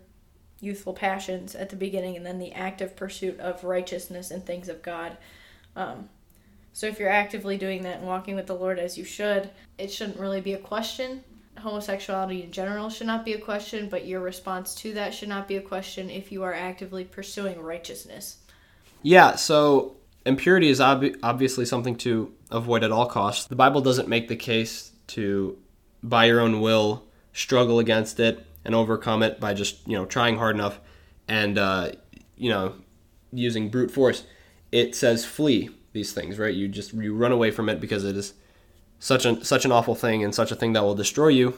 youthful 0.60 0.94
passions 0.94 1.56
at 1.56 1.70
the 1.70 1.76
beginning 1.76 2.16
and 2.16 2.26
then 2.26 2.38
the 2.38 2.54
active 2.54 2.96
pursuit 2.96 3.40
of 3.40 3.64
righteousness 3.64 4.30
and 4.30 4.46
things 4.46 4.70
of 4.70 4.84
God. 4.84 5.18
Um, 5.76 6.10
so 6.74 6.88
if 6.88 7.00
you're 7.00 7.10
actively 7.10 7.58
doing 7.58 7.82
that 7.84 7.98
and 7.98 8.08
walking 8.08 8.36
with 8.36 8.48
the 8.48 8.56
Lord 8.56 8.80
as 8.80 8.98
you 8.98 9.04
should, 9.04 9.50
it 9.78 9.92
shouldn't 9.92 10.20
really 10.20 10.42
be 10.42 10.54
a 10.54 10.60
question. 10.60 11.24
Homosexuality 11.62 12.44
in 12.44 12.52
general 12.52 12.90
should 12.90 13.08
not 13.08 13.26
be 13.26 13.34
a 13.34 13.40
question, 13.40 13.90
but 13.90 14.06
your 14.06 14.22
response 14.22 14.76
to 14.76 14.94
that 14.94 15.14
should 15.14 15.30
not 15.30 15.48
be 15.48 15.58
a 15.58 15.62
question 15.62 16.10
if 16.10 16.32
you 16.32 16.44
are 16.44 16.54
actively 16.54 17.04
pursuing 17.04 17.62
righteousness. 17.62 18.38
Yeah, 19.02 19.36
so 19.36 19.96
impurity 20.26 20.70
is 20.70 20.80
ob- 20.80 21.16
obviously 21.24 21.66
something 21.66 21.96
to 21.98 22.34
avoid 22.52 22.84
at 22.84 22.92
all 22.92 23.06
costs. 23.06 23.48
The 23.48 23.56
Bible 23.56 23.82
doesn't 23.82 24.08
make 24.08 24.28
the 24.28 24.36
case 24.36 24.92
to, 25.08 25.58
by 26.04 26.26
your 26.26 26.40
own 26.40 26.62
will, 26.62 27.04
struggle 27.34 27.80
against 27.80 28.20
it 28.20 28.46
and 28.66 28.76
overcome 28.76 29.24
it 29.24 29.40
by 29.40 29.54
just 29.54 29.88
you 29.88 29.98
know 29.98 30.06
trying 30.06 30.38
hard 30.38 30.56
enough 30.56 30.80
and 31.28 31.58
uh, 31.58 31.92
you 32.36 32.50
know 32.50 32.74
using 33.32 33.70
brute 33.70 33.92
force. 33.92 34.24
It 34.72 34.96
says 34.96 35.26
flee 35.26 35.70
these 35.94 36.14
things, 36.14 36.38
right? 36.38 36.54
You 36.54 36.68
just 36.68 36.94
you 36.94 37.16
run 37.16 37.32
away 37.32 37.52
from 37.52 37.70
it 37.70 37.80
because 37.80 38.04
it 38.04 38.16
is 38.16 38.34
such 39.02 39.26
an 39.26 39.44
such 39.44 39.66
an 39.66 39.72
awful 39.72 39.96
thing 39.96 40.24
and 40.24 40.34
such 40.34 40.52
a 40.52 40.56
thing 40.56 40.74
that 40.74 40.84
will 40.84 40.96
destroy 40.96 41.30
you 41.30 41.58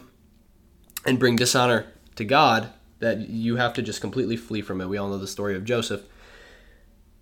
and 1.06 1.20
bring 1.20 1.36
dishonor 1.36 1.86
to 2.16 2.24
God 2.24 2.70
that 3.00 3.30
you 3.30 3.58
have 3.58 3.74
to 3.74 3.82
just 3.82 4.00
completely 4.00 4.38
flee 4.38 4.62
from 4.62 4.80
it. 4.80 4.88
We 4.88 4.98
all 4.98 5.10
know 5.10 5.18
the 5.18 5.28
story 5.28 5.56
of 5.56 5.66
Joseph 5.66 6.04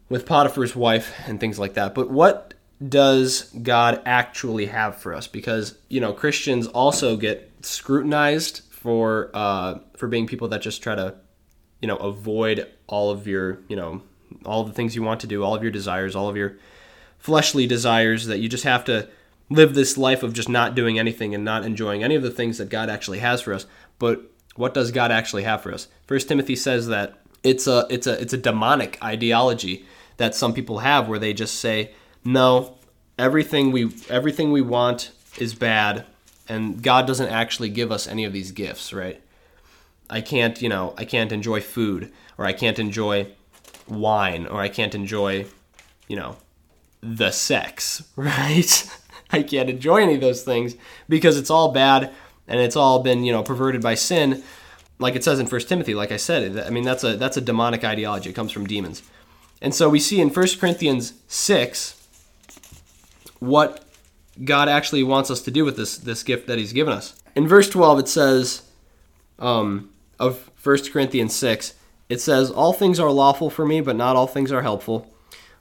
with 0.10 0.28
Potiphar's 0.28 0.76
wife 0.76 1.12
and 1.26 1.40
things 1.40 1.58
like 1.58 1.74
that. 1.74 1.96
But 1.96 2.12
what 2.12 2.54
does 2.88 3.50
God 3.64 4.00
actually 4.06 4.68
have 4.68 4.96
for 4.96 5.14
us? 5.14 5.28
Because 5.28 5.76
you 5.90 6.00
know 6.00 6.14
Christians 6.14 6.68
also 6.68 7.18
get 7.18 7.52
scrutinized 7.62 8.62
for 8.70 9.32
uh, 9.34 9.80
for 9.98 10.08
being 10.08 10.28
people 10.28 10.48
that 10.50 10.62
just 10.62 10.84
try 10.84 10.94
to 10.94 11.16
you 11.82 11.88
know 11.88 11.98
avoid 11.98 12.68
all 12.86 13.10
of 13.10 13.26
your 13.26 13.60
you 13.68 13.76
know 13.76 14.04
all 14.46 14.64
the 14.64 14.74
things 14.74 14.96
you 14.96 15.02
want 15.02 15.20
to 15.22 15.28
do, 15.28 15.44
all 15.44 15.56
of 15.56 15.64
your 15.64 15.72
desires, 15.72 16.16
all 16.16 16.30
of 16.30 16.38
your 16.38 16.58
fleshly 17.18 17.66
desires. 17.66 18.28
That 18.28 18.38
you 18.38 18.48
just 18.48 18.66
have 18.66 18.86
to 18.86 19.10
live 19.52 19.76
this 19.76 19.98
life 19.98 20.24
of 20.24 20.34
just 20.34 20.50
not 20.50 20.76
doing 20.76 20.98
anything 20.98 21.36
and 21.36 21.44
not 21.44 21.66
enjoying 21.66 22.04
any 22.04 22.16
of 22.16 22.24
the 22.24 22.32
things 22.32 22.58
that 22.58 22.70
God 22.70 22.90
actually 22.90 23.20
has 23.20 23.42
for 23.42 23.54
us. 23.54 23.66
But 24.00 24.22
what 24.56 24.74
does 24.74 24.92
God 24.92 25.12
actually 25.12 25.44
have 25.44 25.62
for 25.62 25.74
us? 25.74 25.88
First 26.08 26.28
Timothy 26.28 26.56
says 26.56 26.88
that 26.88 27.22
it's 27.44 27.68
a 27.68 27.86
it's 27.90 28.08
a 28.08 28.20
it's 28.22 28.34
a 28.34 28.38
demonic 28.38 28.98
ideology 29.04 29.86
that 30.18 30.36
some 30.36 30.54
people 30.54 30.80
have 30.80 31.08
where 31.08 31.20
they 31.20 31.34
just 31.34 31.56
say 31.56 31.92
no 32.24 32.78
everything 33.18 33.72
we 33.72 33.92
everything 34.10 34.52
we 34.52 34.62
want 34.62 35.12
is 35.40 35.54
bad 35.54 36.06
and 36.48 36.84
God 36.84 37.08
doesn't 37.08 37.30
actually 37.30 37.70
give 37.70 37.92
us 37.92 38.08
any 38.08 38.26
of 38.26 38.34
these 38.34 38.52
gifts 38.52 38.94
right 38.94 39.22
I 40.10 40.22
can't 40.22 40.62
you 40.62 40.70
know 40.70 40.94
I 40.98 41.06
can't 41.06 41.32
enjoy 41.32 41.62
food 41.62 42.12
or 42.38 42.46
I 42.46 42.54
can't 42.54 42.78
enjoy 42.78 43.28
wine 43.88 44.46
or 44.46 44.62
I 44.62 44.70
can't 44.70 44.94
enjoy 44.94 45.46
you 46.08 46.16
know 46.16 46.38
the 47.02 47.32
sex 47.32 48.04
right 48.16 48.88
I 49.32 49.44
can't 49.44 49.70
enjoy 49.70 49.98
any 49.98 50.16
of 50.16 50.22
those 50.22 50.44
things 50.44 50.76
because 51.08 51.38
it's 51.38 51.50
all 51.50 51.72
bad 51.72 52.12
and 52.48 52.60
it's 52.60 52.76
all 52.76 53.00
been 53.00 53.24
you 53.24 53.32
know 53.32 53.44
perverted 53.44 53.82
by 53.82 53.96
sin 53.96 54.44
like 55.00 55.16
it 55.16 55.24
says 55.24 55.40
in 55.40 55.48
First 55.48 55.68
Timothy, 55.68 55.96
like 55.96 56.12
I 56.12 56.18
said, 56.18 56.60
I 56.60 56.70
mean 56.70 56.84
that's 56.84 57.04
a 57.04 57.18
that's 57.18 57.38
a 57.38 57.42
demonic 57.42 57.84
ideology. 57.84 58.30
It 58.30 58.34
comes 58.34 58.52
from 58.52 58.68
demons. 58.68 59.02
And 59.62 59.74
so 59.74 59.90
we 59.90 60.00
see 60.00 60.22
in 60.22 60.30
1 60.30 60.48
Corinthians 60.60 61.14
6 61.28 62.08
what 63.40 63.84
God 64.44 64.70
actually 64.70 65.04
wants 65.04 65.32
us 65.32 65.42
to 65.42 65.52
do 65.52 65.66
with 65.66 65.76
this 65.76 65.98
this 65.98 66.24
gift 66.24 66.48
that 66.48 66.60
he's 66.60 66.72
given 66.72 66.94
us. 66.94 67.16
In 67.36 67.48
verse 67.48 67.70
12 67.70 68.00
it 68.00 68.08
says 68.08 68.62
um, 69.40 69.90
of 70.20 70.52
1 70.64 70.92
Corinthians 70.92 71.36
6, 71.36 71.74
it 72.08 72.22
says, 72.22 72.52
All 72.52 72.72
things 72.72 73.00
are 73.00 73.12
lawful 73.12 73.50
for 73.50 73.66
me, 73.66 73.82
but 73.82 73.96
not 73.96 74.16
all 74.16 74.28
things 74.28 74.52
are 74.52 74.62
helpful. 74.62 75.12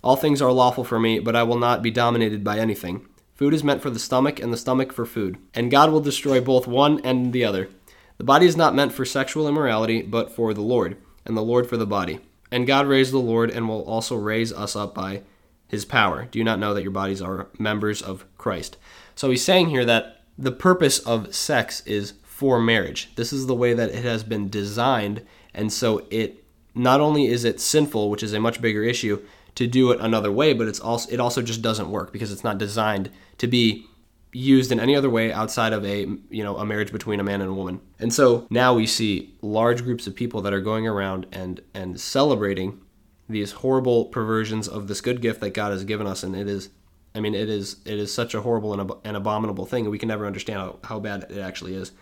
All 0.04 0.16
things 0.16 0.40
are 0.40 0.52
lawful 0.52 0.84
for 0.84 1.00
me, 1.00 1.18
but 1.18 1.34
I 1.34 1.42
will 1.42 1.58
not 1.58 1.82
be 1.82 1.90
dominated 1.90 2.44
by 2.44 2.58
anything. 2.58 3.06
Food 3.40 3.54
is 3.54 3.64
meant 3.64 3.80
for 3.80 3.88
the 3.88 3.98
stomach, 3.98 4.38
and 4.38 4.52
the 4.52 4.58
stomach 4.58 4.92
for 4.92 5.06
food. 5.06 5.38
And 5.54 5.70
God 5.70 5.90
will 5.90 6.02
destroy 6.02 6.42
both 6.42 6.66
one 6.66 7.00
and 7.04 7.32
the 7.32 7.42
other. 7.42 7.70
The 8.18 8.24
body 8.24 8.44
is 8.44 8.54
not 8.54 8.74
meant 8.74 8.92
for 8.92 9.06
sexual 9.06 9.48
immorality, 9.48 10.02
but 10.02 10.30
for 10.30 10.52
the 10.52 10.60
Lord, 10.60 10.98
and 11.24 11.34
the 11.34 11.40
Lord 11.40 11.66
for 11.66 11.78
the 11.78 11.86
body. 11.86 12.20
And 12.50 12.66
God 12.66 12.86
raised 12.86 13.14
the 13.14 13.18
Lord, 13.18 13.50
and 13.50 13.66
will 13.66 13.80
also 13.84 14.14
raise 14.14 14.52
us 14.52 14.76
up 14.76 14.94
by 14.94 15.22
his 15.66 15.86
power. 15.86 16.28
Do 16.30 16.38
you 16.38 16.44
not 16.44 16.58
know 16.58 16.74
that 16.74 16.82
your 16.82 16.90
bodies 16.90 17.22
are 17.22 17.48
members 17.58 18.02
of 18.02 18.26
Christ? 18.36 18.76
So 19.14 19.30
he's 19.30 19.42
saying 19.42 19.70
here 19.70 19.86
that 19.86 20.20
the 20.36 20.52
purpose 20.52 20.98
of 20.98 21.34
sex 21.34 21.82
is 21.86 22.12
for 22.22 22.60
marriage. 22.60 23.10
This 23.16 23.32
is 23.32 23.46
the 23.46 23.54
way 23.54 23.72
that 23.72 23.88
it 23.88 24.04
has 24.04 24.22
been 24.22 24.50
designed, 24.50 25.24
and 25.54 25.72
so 25.72 26.06
it 26.10 26.44
not 26.74 27.00
only 27.00 27.26
is 27.26 27.44
it 27.44 27.58
sinful, 27.58 28.10
which 28.10 28.22
is 28.22 28.34
a 28.34 28.38
much 28.38 28.60
bigger 28.60 28.82
issue, 28.82 29.24
to 29.54 29.66
do 29.66 29.90
it 29.90 30.00
another 30.00 30.32
way, 30.32 30.52
but 30.52 30.68
it's 30.68 30.80
also 30.80 31.10
it 31.10 31.20
also 31.20 31.42
just 31.42 31.62
doesn't 31.62 31.90
work 31.90 32.12
because 32.12 32.32
it's 32.32 32.44
not 32.44 32.58
designed 32.58 33.10
to 33.38 33.46
be 33.46 33.86
used 34.32 34.70
in 34.70 34.78
any 34.78 34.94
other 34.94 35.10
way 35.10 35.32
outside 35.32 35.72
of 35.72 35.84
a 35.84 36.06
you 36.30 36.44
know 36.44 36.56
a 36.56 36.64
marriage 36.64 36.92
between 36.92 37.20
a 37.20 37.24
man 37.24 37.40
and 37.40 37.50
a 37.50 37.54
woman. 37.54 37.80
And 37.98 38.12
so 38.12 38.46
now 38.50 38.74
we 38.74 38.86
see 38.86 39.34
large 39.42 39.82
groups 39.82 40.06
of 40.06 40.14
people 40.14 40.40
that 40.42 40.52
are 40.52 40.60
going 40.60 40.86
around 40.86 41.26
and 41.32 41.60
and 41.74 42.00
celebrating 42.00 42.80
these 43.28 43.52
horrible 43.52 44.06
perversions 44.06 44.66
of 44.68 44.88
this 44.88 45.00
good 45.00 45.20
gift 45.20 45.40
that 45.40 45.50
God 45.50 45.72
has 45.72 45.84
given 45.84 46.06
us 46.06 46.22
and 46.22 46.34
it 46.34 46.48
is 46.48 46.70
I 47.14 47.20
mean 47.20 47.34
it 47.34 47.48
is 47.48 47.76
it 47.84 47.98
is 47.98 48.12
such 48.12 48.34
a 48.34 48.42
horrible 48.42 48.72
and, 48.72 48.82
ab- 48.82 49.00
and 49.04 49.16
abominable 49.16 49.66
thing 49.66 49.84
and 49.84 49.90
we 49.90 49.98
can 49.98 50.08
never 50.08 50.26
understand 50.26 50.58
how, 50.58 50.78
how 50.84 51.00
bad 51.00 51.26
it 51.30 51.38
actually 51.38 51.74
is. 51.74 51.92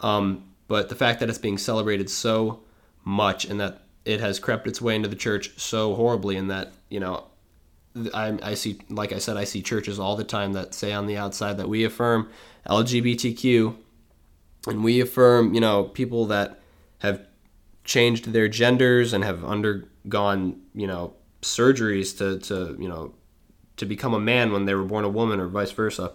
Um, 0.00 0.44
but 0.66 0.88
the 0.88 0.96
fact 0.96 1.20
that 1.20 1.28
it's 1.28 1.38
being 1.38 1.58
celebrated 1.58 2.10
so 2.10 2.60
much 3.04 3.44
and 3.44 3.60
that 3.60 3.82
it 4.04 4.20
has 4.20 4.38
crept 4.38 4.66
its 4.66 4.80
way 4.80 4.96
into 4.96 5.08
the 5.08 5.16
church 5.16 5.58
so 5.58 5.94
horribly, 5.94 6.36
in 6.36 6.48
that 6.48 6.72
you 6.88 7.00
know, 7.00 7.24
I, 8.12 8.38
I 8.42 8.54
see, 8.54 8.80
like 8.88 9.12
I 9.12 9.18
said, 9.18 9.36
I 9.36 9.44
see 9.44 9.62
churches 9.62 9.98
all 9.98 10.16
the 10.16 10.24
time 10.24 10.52
that 10.54 10.74
say 10.74 10.92
on 10.92 11.06
the 11.06 11.16
outside 11.16 11.56
that 11.58 11.68
we 11.68 11.84
affirm 11.84 12.28
LGBTQ, 12.68 13.76
and 14.66 14.82
we 14.82 15.00
affirm, 15.00 15.54
you 15.54 15.60
know, 15.60 15.84
people 15.84 16.26
that 16.26 16.60
have 16.98 17.26
changed 17.84 18.32
their 18.32 18.48
genders 18.48 19.12
and 19.12 19.22
have 19.24 19.44
undergone, 19.44 20.60
you 20.74 20.86
know, 20.86 21.14
surgeries 21.42 22.16
to, 22.18 22.38
to 22.38 22.76
you 22.80 22.88
know, 22.88 23.14
to 23.76 23.86
become 23.86 24.14
a 24.14 24.20
man 24.20 24.52
when 24.52 24.64
they 24.64 24.74
were 24.74 24.84
born 24.84 25.04
a 25.04 25.08
woman 25.08 25.40
or 25.40 25.48
vice 25.48 25.70
versa. 25.70 26.12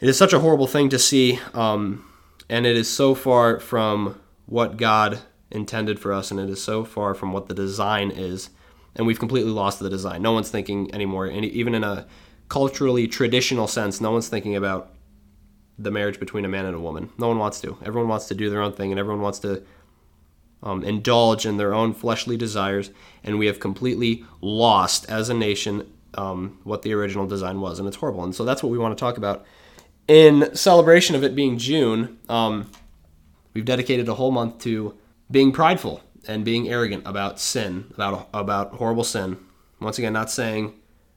It 0.00 0.08
is 0.08 0.18
such 0.18 0.32
a 0.32 0.40
horrible 0.40 0.66
thing 0.66 0.88
to 0.88 0.98
see. 0.98 1.38
Um, 1.54 2.04
and 2.48 2.66
it 2.66 2.76
is 2.76 2.90
so 2.90 3.14
far 3.14 3.60
from 3.60 4.20
what 4.46 4.76
God 4.76 5.20
intended 5.50 5.98
for 5.98 6.12
us, 6.12 6.30
and 6.30 6.40
it 6.40 6.48
is 6.48 6.62
so 6.62 6.84
far 6.84 7.14
from 7.14 7.32
what 7.32 7.46
the 7.46 7.54
design 7.54 8.10
is, 8.10 8.50
and 8.96 9.06
we've 9.06 9.18
completely 9.18 9.50
lost 9.50 9.78
the 9.78 9.90
design. 9.90 10.22
No 10.22 10.32
one's 10.32 10.50
thinking 10.50 10.92
anymore, 10.94 11.26
and 11.26 11.44
even 11.44 11.74
in 11.74 11.84
a 11.84 12.06
culturally 12.48 13.06
traditional 13.06 13.66
sense, 13.66 14.00
no 14.00 14.10
one's 14.10 14.28
thinking 14.28 14.56
about 14.56 14.90
the 15.78 15.90
marriage 15.90 16.20
between 16.20 16.44
a 16.44 16.48
man 16.48 16.66
and 16.66 16.76
a 16.76 16.80
woman. 16.80 17.10
No 17.18 17.28
one 17.28 17.38
wants 17.38 17.60
to. 17.62 17.76
Everyone 17.84 18.08
wants 18.08 18.26
to 18.28 18.34
do 18.34 18.50
their 18.50 18.62
own 18.62 18.72
thing, 18.72 18.90
and 18.90 18.98
everyone 18.98 19.22
wants 19.22 19.38
to 19.40 19.62
um, 20.62 20.82
indulge 20.84 21.46
in 21.46 21.56
their 21.56 21.74
own 21.74 21.92
fleshly 21.92 22.36
desires, 22.36 22.90
and 23.22 23.38
we 23.38 23.46
have 23.46 23.60
completely 23.60 24.24
lost 24.40 25.08
as 25.10 25.28
a 25.28 25.34
nation 25.34 25.90
um, 26.14 26.58
what 26.62 26.82
the 26.82 26.92
original 26.92 27.26
design 27.26 27.60
was, 27.60 27.78
and 27.78 27.88
it's 27.88 27.96
horrible. 27.96 28.22
And 28.22 28.34
so 28.34 28.44
that's 28.44 28.62
what 28.62 28.70
we 28.70 28.78
want 28.78 28.96
to 28.96 29.00
talk 29.00 29.16
about 29.16 29.44
in 30.08 30.54
celebration 30.54 31.16
of 31.16 31.24
it 31.24 31.34
being 31.34 31.58
June, 31.58 32.18
um, 32.28 32.70
we've 33.52 33.64
dedicated 33.64 34.08
a 34.08 34.14
whole 34.14 34.30
month 34.30 34.58
to 34.60 34.96
being 35.30 35.52
prideful 35.52 36.02
and 36.26 36.44
being 36.44 36.68
arrogant 36.68 37.02
about 37.06 37.38
sin, 37.38 37.92
about 37.94 38.28
about 38.32 38.74
horrible 38.74 39.04
sin. 39.04 39.38
Once 39.80 39.98
again, 39.98 40.12
not 40.12 40.30
saying 40.30 40.74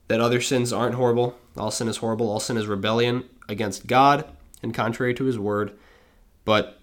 that 0.08 0.20
other 0.20 0.42
sins 0.42 0.74
aren't 0.74 0.96
horrible. 0.96 1.38
All 1.56 1.72
sin 1.72 1.88
is 1.88 1.98
horrible. 1.98 2.30
All 2.30 2.40
sin 2.40 2.58
is 2.58 2.68
rebellion 2.68 3.24
against 3.48 3.88
God 3.88 4.26
and 4.62 4.74
contrary 4.74 5.14
to 5.16 5.26
His 5.26 5.40
word. 5.40 5.74
But 6.46 6.80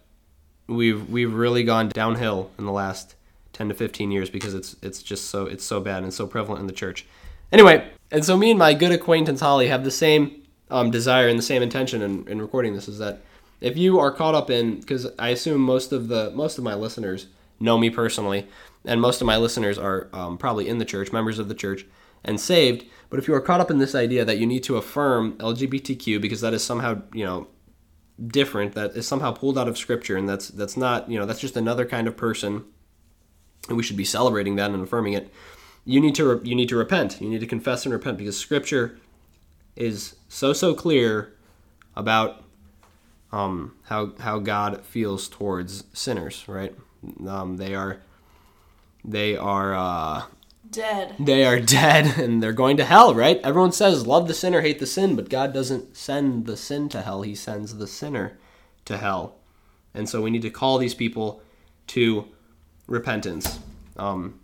we've 0.67 1.09
we've 1.09 1.33
really 1.33 1.65
gone 1.65 1.89
downhill 1.89 2.51
in 2.59 2.65
the 2.65 2.73
last 2.73 3.15
10 3.53 3.69
to 3.69 3.75
15 3.75 4.11
years 4.11 4.31
because 4.31 4.55
it's 4.55 4.77
it's 4.83 5.03
just 5.03 5.27
so 5.31 5.47
it's 5.47 5.65
so 5.65 5.81
bad 5.81 6.03
and 6.03 6.13
so 6.13 6.27
prevalent 6.27 6.61
in 6.61 6.67
the 6.67 6.73
church. 6.73 7.07
Anyway, 7.53 7.89
and 8.11 8.25
so 8.25 8.37
me 8.37 8.51
and 8.51 8.59
my 8.59 8.75
good 8.75 8.93
acquaintance 8.93 9.41
Hollie 9.41 9.69
have 9.69 9.85
the 9.85 9.91
same 9.91 10.43
um, 10.71 10.91
desire 10.91 11.29
and 11.29 11.39
the 11.39 11.43
same 11.43 11.63
intention 11.63 12.03
in, 12.03 12.27
in 12.27 12.41
recording 12.41 12.75
this 12.75 12.89
is 12.89 12.99
that 12.99 13.23
if 13.61 13.77
you 13.77 13.99
are 13.99 14.11
caught 14.11 14.35
up 14.35 14.51
in 14.51 14.81
because 14.81 15.07
I 15.19 15.31
assume 15.31 15.61
most 15.61 15.93
of 15.93 16.09
the 16.09 16.31
most 16.31 16.59
of 16.59 16.65
my 16.65 16.75
listeners 16.75 17.27
know 17.61 17.79
me 17.79 17.91
personally, 17.91 18.47
and 18.85 19.01
most 19.01 19.21
of 19.21 19.27
my 19.27 19.37
listeners 19.37 19.79
are 19.79 20.09
um, 20.13 20.37
probably 20.39 20.69
in 20.69 20.79
the 20.79 20.85
church, 20.85 21.13
members 21.13 21.39
of 21.39 21.49
the 21.49 21.55
church, 21.55 21.87
and 22.25 22.41
saved. 22.41 22.85
But 23.11 23.19
if 23.19 23.29
you 23.29 23.35
are 23.35 23.41
caught 23.41 23.61
up 23.61 23.71
in 23.71 23.79
this 23.79 23.95
idea 23.95 24.25
that 24.25 24.39
you 24.39 24.47
need 24.47 24.65
to 24.65 24.77
affirm 24.77 25.35
LGBTQ 25.39 26.21
because 26.21 26.41
that 26.41 26.55
is 26.55 26.65
somehow 26.65 27.03
you 27.13 27.25
know 27.25 27.49
different, 28.25 28.75
that 28.75 28.93
is 28.93 29.07
somehow 29.07 29.33
pulled 29.33 29.59
out 29.59 29.69
of 29.69 29.79
Scripture, 29.79 30.17
and 30.17 30.29
that's 30.29 30.49
that's 30.49 30.77
not 30.77 31.11
you 31.11 31.19
know 31.19 31.27
that's 31.27 31.41
just 31.41 31.57
another 31.57 31.87
kind 31.87 32.07
of 32.07 32.17
person, 32.17 32.65
and 33.69 33.77
we 33.77 33.83
should 33.83 33.97
be 33.97 34.05
celebrating 34.05 34.57
that 34.57 34.71
and 34.71 34.83
affirming 34.83 35.15
it. 35.15 35.33
You 35.85 36.01
need 36.01 36.15
to 36.17 36.37
re- 36.37 36.49
you 36.49 36.55
need 36.55 36.69
to 36.71 36.77
repent. 36.77 37.21
You 37.21 37.29
need 37.29 37.41
to 37.41 37.47
confess 37.47 37.85
and 37.85 37.93
repent 37.93 38.19
because 38.19 38.39
Scripture 38.39 38.99
is 39.77 40.17
so 40.29 40.53
so 40.53 40.75
clear 40.75 41.35
about 41.97 42.44
um, 43.35 43.75
how 43.85 44.13
how 44.21 44.39
God 44.39 44.85
feels 44.85 45.29
towards 45.29 45.85
sinners. 45.93 46.45
Right? 46.47 46.75
Um, 47.27 47.57
they 47.57 47.75
are 47.75 48.01
they 49.05 49.37
are 49.37 49.75
uh, 49.75 50.23
dead. 50.71 51.17
They 51.19 51.45
are 51.45 51.59
dead 51.59 52.19
and 52.19 52.43
they're 52.43 52.53
going 52.53 52.77
to 52.77 52.85
hell. 52.85 53.15
Right? 53.15 53.41
Everyone 53.43 53.73
says 53.73 54.07
love 54.07 54.29
the 54.29 54.35
sinner, 54.35 54.61
hate 54.61 54.79
the 54.79 54.87
sin, 54.87 55.17
but 55.17 55.29
God 55.29 55.53
doesn't 55.53 55.97
send 55.97 56.47
the 56.47 56.57
sin 56.57 56.89
to 56.91 57.03
hell. 57.03 57.23
He 57.23 57.35
sends 57.35 57.77
the 57.77 57.89
sinner 57.89 58.39
to 58.85 58.99
hell. 58.99 59.37
And 59.93 60.09
so 60.09 60.23
we 60.23 60.31
need 60.31 60.43
to 60.43 60.51
call 60.51 60.79
these 60.79 60.95
people 60.95 61.43
to 61.89 62.27
repentance. 62.87 63.59
Um, 63.97 64.41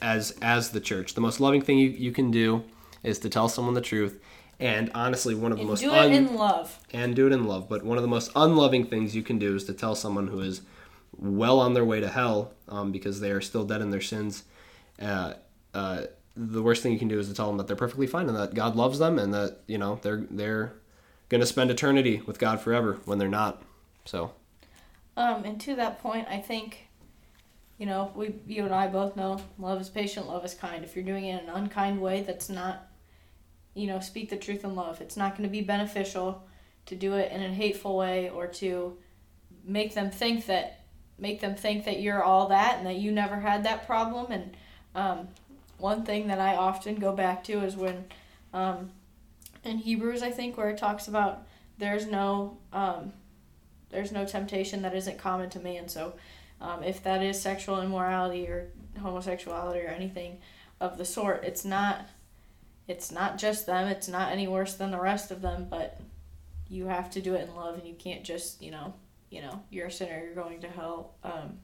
as 0.00 0.36
as 0.42 0.70
the 0.70 0.80
church, 0.80 1.14
the 1.14 1.20
most 1.20 1.40
loving 1.40 1.62
thing 1.62 1.78
you, 1.78 1.88
you 1.88 2.12
can 2.12 2.30
do 2.30 2.62
is 3.02 3.18
to 3.20 3.28
tell 3.28 3.48
someone 3.48 3.74
the 3.74 3.80
truth 3.80 4.20
and 4.58 4.90
honestly, 4.94 5.34
one 5.34 5.52
of 5.52 5.58
the 5.58 5.62
And 5.62 5.70
most 5.70 5.80
do 5.80 5.92
it 5.92 6.12
in 6.12 6.34
love. 6.34 6.78
and 6.92 7.14
do 7.14 7.26
it 7.26 7.32
in 7.32 7.46
love. 7.46 7.68
But 7.68 7.84
one 7.84 7.98
of 7.98 8.02
the 8.02 8.08
most 8.08 8.30
unloving 8.34 8.86
things 8.86 9.14
you 9.14 9.22
can 9.22 9.38
do 9.38 9.54
is 9.54 9.64
to 9.64 9.72
tell 9.74 9.94
someone 9.94 10.28
who 10.28 10.40
is 10.40 10.62
well 11.18 11.60
on 11.60 11.74
their 11.74 11.84
way 11.84 12.00
to 12.00 12.08
hell 12.08 12.52
um, 12.68 12.92
because 12.92 13.20
they 13.20 13.30
are 13.30 13.40
still 13.40 13.64
dead 13.64 13.80
in 13.80 13.90
their 13.90 14.00
sins. 14.00 14.44
Uh, 15.00 15.34
uh, 15.74 16.02
the 16.36 16.62
worst 16.62 16.82
thing 16.82 16.92
you 16.92 16.98
can 16.98 17.08
do 17.08 17.18
is 17.18 17.28
to 17.28 17.34
tell 17.34 17.46
them 17.48 17.56
that 17.58 17.66
they're 17.66 17.76
perfectly 17.76 18.06
fine 18.06 18.28
and 18.28 18.36
that 18.36 18.54
God 18.54 18.76
loves 18.76 18.98
them 18.98 19.18
and 19.18 19.32
that 19.32 19.58
you 19.66 19.78
know 19.78 19.98
they're 20.02 20.24
they're 20.30 20.74
going 21.30 21.40
to 21.40 21.46
spend 21.46 21.70
eternity 21.70 22.22
with 22.26 22.38
God 22.38 22.60
forever 22.60 22.98
when 23.04 23.18
they're 23.18 23.28
not. 23.28 23.62
So 24.04 24.32
Um, 25.16 25.44
and 25.44 25.60
to 25.62 25.74
that 25.76 25.98
point, 26.00 26.28
I 26.30 26.38
think, 26.38 26.88
you 27.78 27.86
know, 27.86 28.12
we, 28.14 28.34
you 28.46 28.64
and 28.64 28.74
I 28.74 28.86
both 28.86 29.16
know, 29.16 29.40
love 29.58 29.80
is 29.80 29.88
patient, 29.88 30.28
love 30.28 30.44
is 30.44 30.54
kind. 30.54 30.84
If 30.84 30.94
you're 30.94 31.04
doing 31.04 31.24
it 31.24 31.42
in 31.42 31.48
an 31.48 31.54
unkind 31.54 32.00
way, 32.00 32.22
that's 32.22 32.48
not, 32.48 32.86
you 33.76 33.86
know, 33.86 34.00
speak 34.00 34.30
the 34.30 34.36
truth 34.36 34.64
in 34.64 34.74
love. 34.74 35.02
It's 35.02 35.18
not 35.18 35.36
going 35.36 35.46
to 35.46 35.52
be 35.52 35.60
beneficial 35.60 36.42
to 36.86 36.96
do 36.96 37.14
it 37.14 37.30
in 37.30 37.42
a 37.42 37.52
hateful 37.52 37.94
way 37.94 38.30
or 38.30 38.46
to 38.46 38.96
make 39.64 39.94
them 39.94 40.10
think 40.10 40.46
that, 40.46 40.80
make 41.18 41.40
them 41.40 41.54
think 41.54 41.84
that 41.84 42.00
you're 42.00 42.22
all 42.22 42.48
that 42.48 42.78
and 42.78 42.86
that 42.86 42.96
you 42.96 43.12
never 43.12 43.36
had 43.36 43.64
that 43.64 43.86
problem. 43.86 44.32
And 44.32 44.56
um, 44.94 45.28
one 45.76 46.04
thing 46.04 46.28
that 46.28 46.40
I 46.40 46.56
often 46.56 46.94
go 46.94 47.12
back 47.12 47.44
to 47.44 47.60
is 47.60 47.76
when, 47.76 48.06
um, 48.54 48.90
in 49.62 49.76
Hebrews, 49.76 50.22
I 50.22 50.30
think, 50.30 50.56
where 50.56 50.70
it 50.70 50.78
talks 50.78 51.06
about 51.06 51.42
there's 51.76 52.06
no, 52.06 52.56
um, 52.72 53.12
there's 53.90 54.10
no 54.10 54.24
temptation 54.24 54.80
that 54.82 54.94
isn't 54.94 55.18
common 55.18 55.50
to 55.50 55.60
man. 55.60 55.88
So, 55.88 56.14
um, 56.62 56.82
if 56.82 57.02
that 57.02 57.22
is 57.22 57.38
sexual 57.38 57.82
immorality 57.82 58.48
or 58.48 58.68
homosexuality 59.02 59.80
or 59.80 59.88
anything 59.88 60.38
of 60.80 60.96
the 60.96 61.04
sort, 61.04 61.44
it's 61.44 61.66
not. 61.66 62.08
It's 62.88 63.10
not 63.10 63.38
just 63.38 63.66
them. 63.66 63.88
It's 63.88 64.08
not 64.08 64.32
any 64.32 64.46
worse 64.46 64.74
than 64.74 64.90
the 64.90 65.00
rest 65.00 65.30
of 65.30 65.42
them. 65.42 65.66
But 65.68 66.00
you 66.68 66.86
have 66.86 67.10
to 67.10 67.20
do 67.20 67.34
it 67.34 67.48
in 67.48 67.54
love, 67.54 67.78
and 67.78 67.86
you 67.86 67.94
can't 67.94 68.24
just 68.24 68.62
you 68.62 68.70
know 68.70 68.94
you 69.30 69.42
know 69.42 69.62
you're 69.70 69.86
a 69.86 69.90
sinner. 69.92 70.22
You're 70.24 70.34
going 70.34 70.60
to 70.60 70.68
hell. 70.68 71.14
Um, 71.24 71.58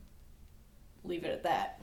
leave 1.04 1.24
it 1.24 1.30
at 1.30 1.42
that. 1.44 1.80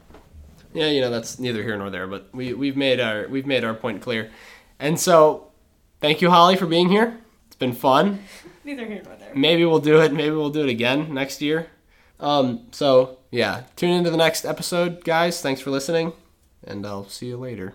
yeah, 0.74 0.88
you 0.88 1.02
know 1.02 1.10
that's 1.10 1.40
neither 1.40 1.64
here 1.64 1.78
nor 1.78 1.90
there. 1.90 2.08
But 2.08 2.30
we 2.34 2.54
we've 2.54 2.78
made 2.78 3.00
our 3.00 3.28
we've 3.28 3.46
made 3.48 3.64
our 3.64 3.74
point 3.74 4.02
clear, 4.02 4.32
and 4.80 5.00
so 5.00 5.52
thank 6.00 6.22
you, 6.22 6.30
Hollie, 6.30 6.56
for 6.58 6.66
being 6.68 6.90
here. 6.90 7.20
It's 7.48 7.56
been 7.56 7.74
fun. 7.74 8.24
Neither 8.66 8.86
here 8.86 9.02
nor 9.04 9.16
there. 9.16 9.34
Maybe 9.34 9.66
we'll 9.66 9.80
do 9.80 10.00
it. 10.02 10.14
Maybe 10.14 10.36
we'll 10.36 10.52
do 10.52 10.62
it 10.62 10.70
again 10.70 11.14
next 11.14 11.42
year. 11.42 11.68
Um, 12.20 12.68
so 12.72 13.18
yeah, 13.32 13.64
tune 13.76 13.92
into 13.92 14.12
the 14.12 14.18
next 14.18 14.46
episode, 14.46 15.04
guys. 15.04 15.42
Thanks 15.42 15.62
for 15.62 15.72
listening, 15.72 16.14
and 16.64 16.86
I'll 16.86 17.08
see 17.08 17.28
you 17.28 17.38
later. 17.38 17.74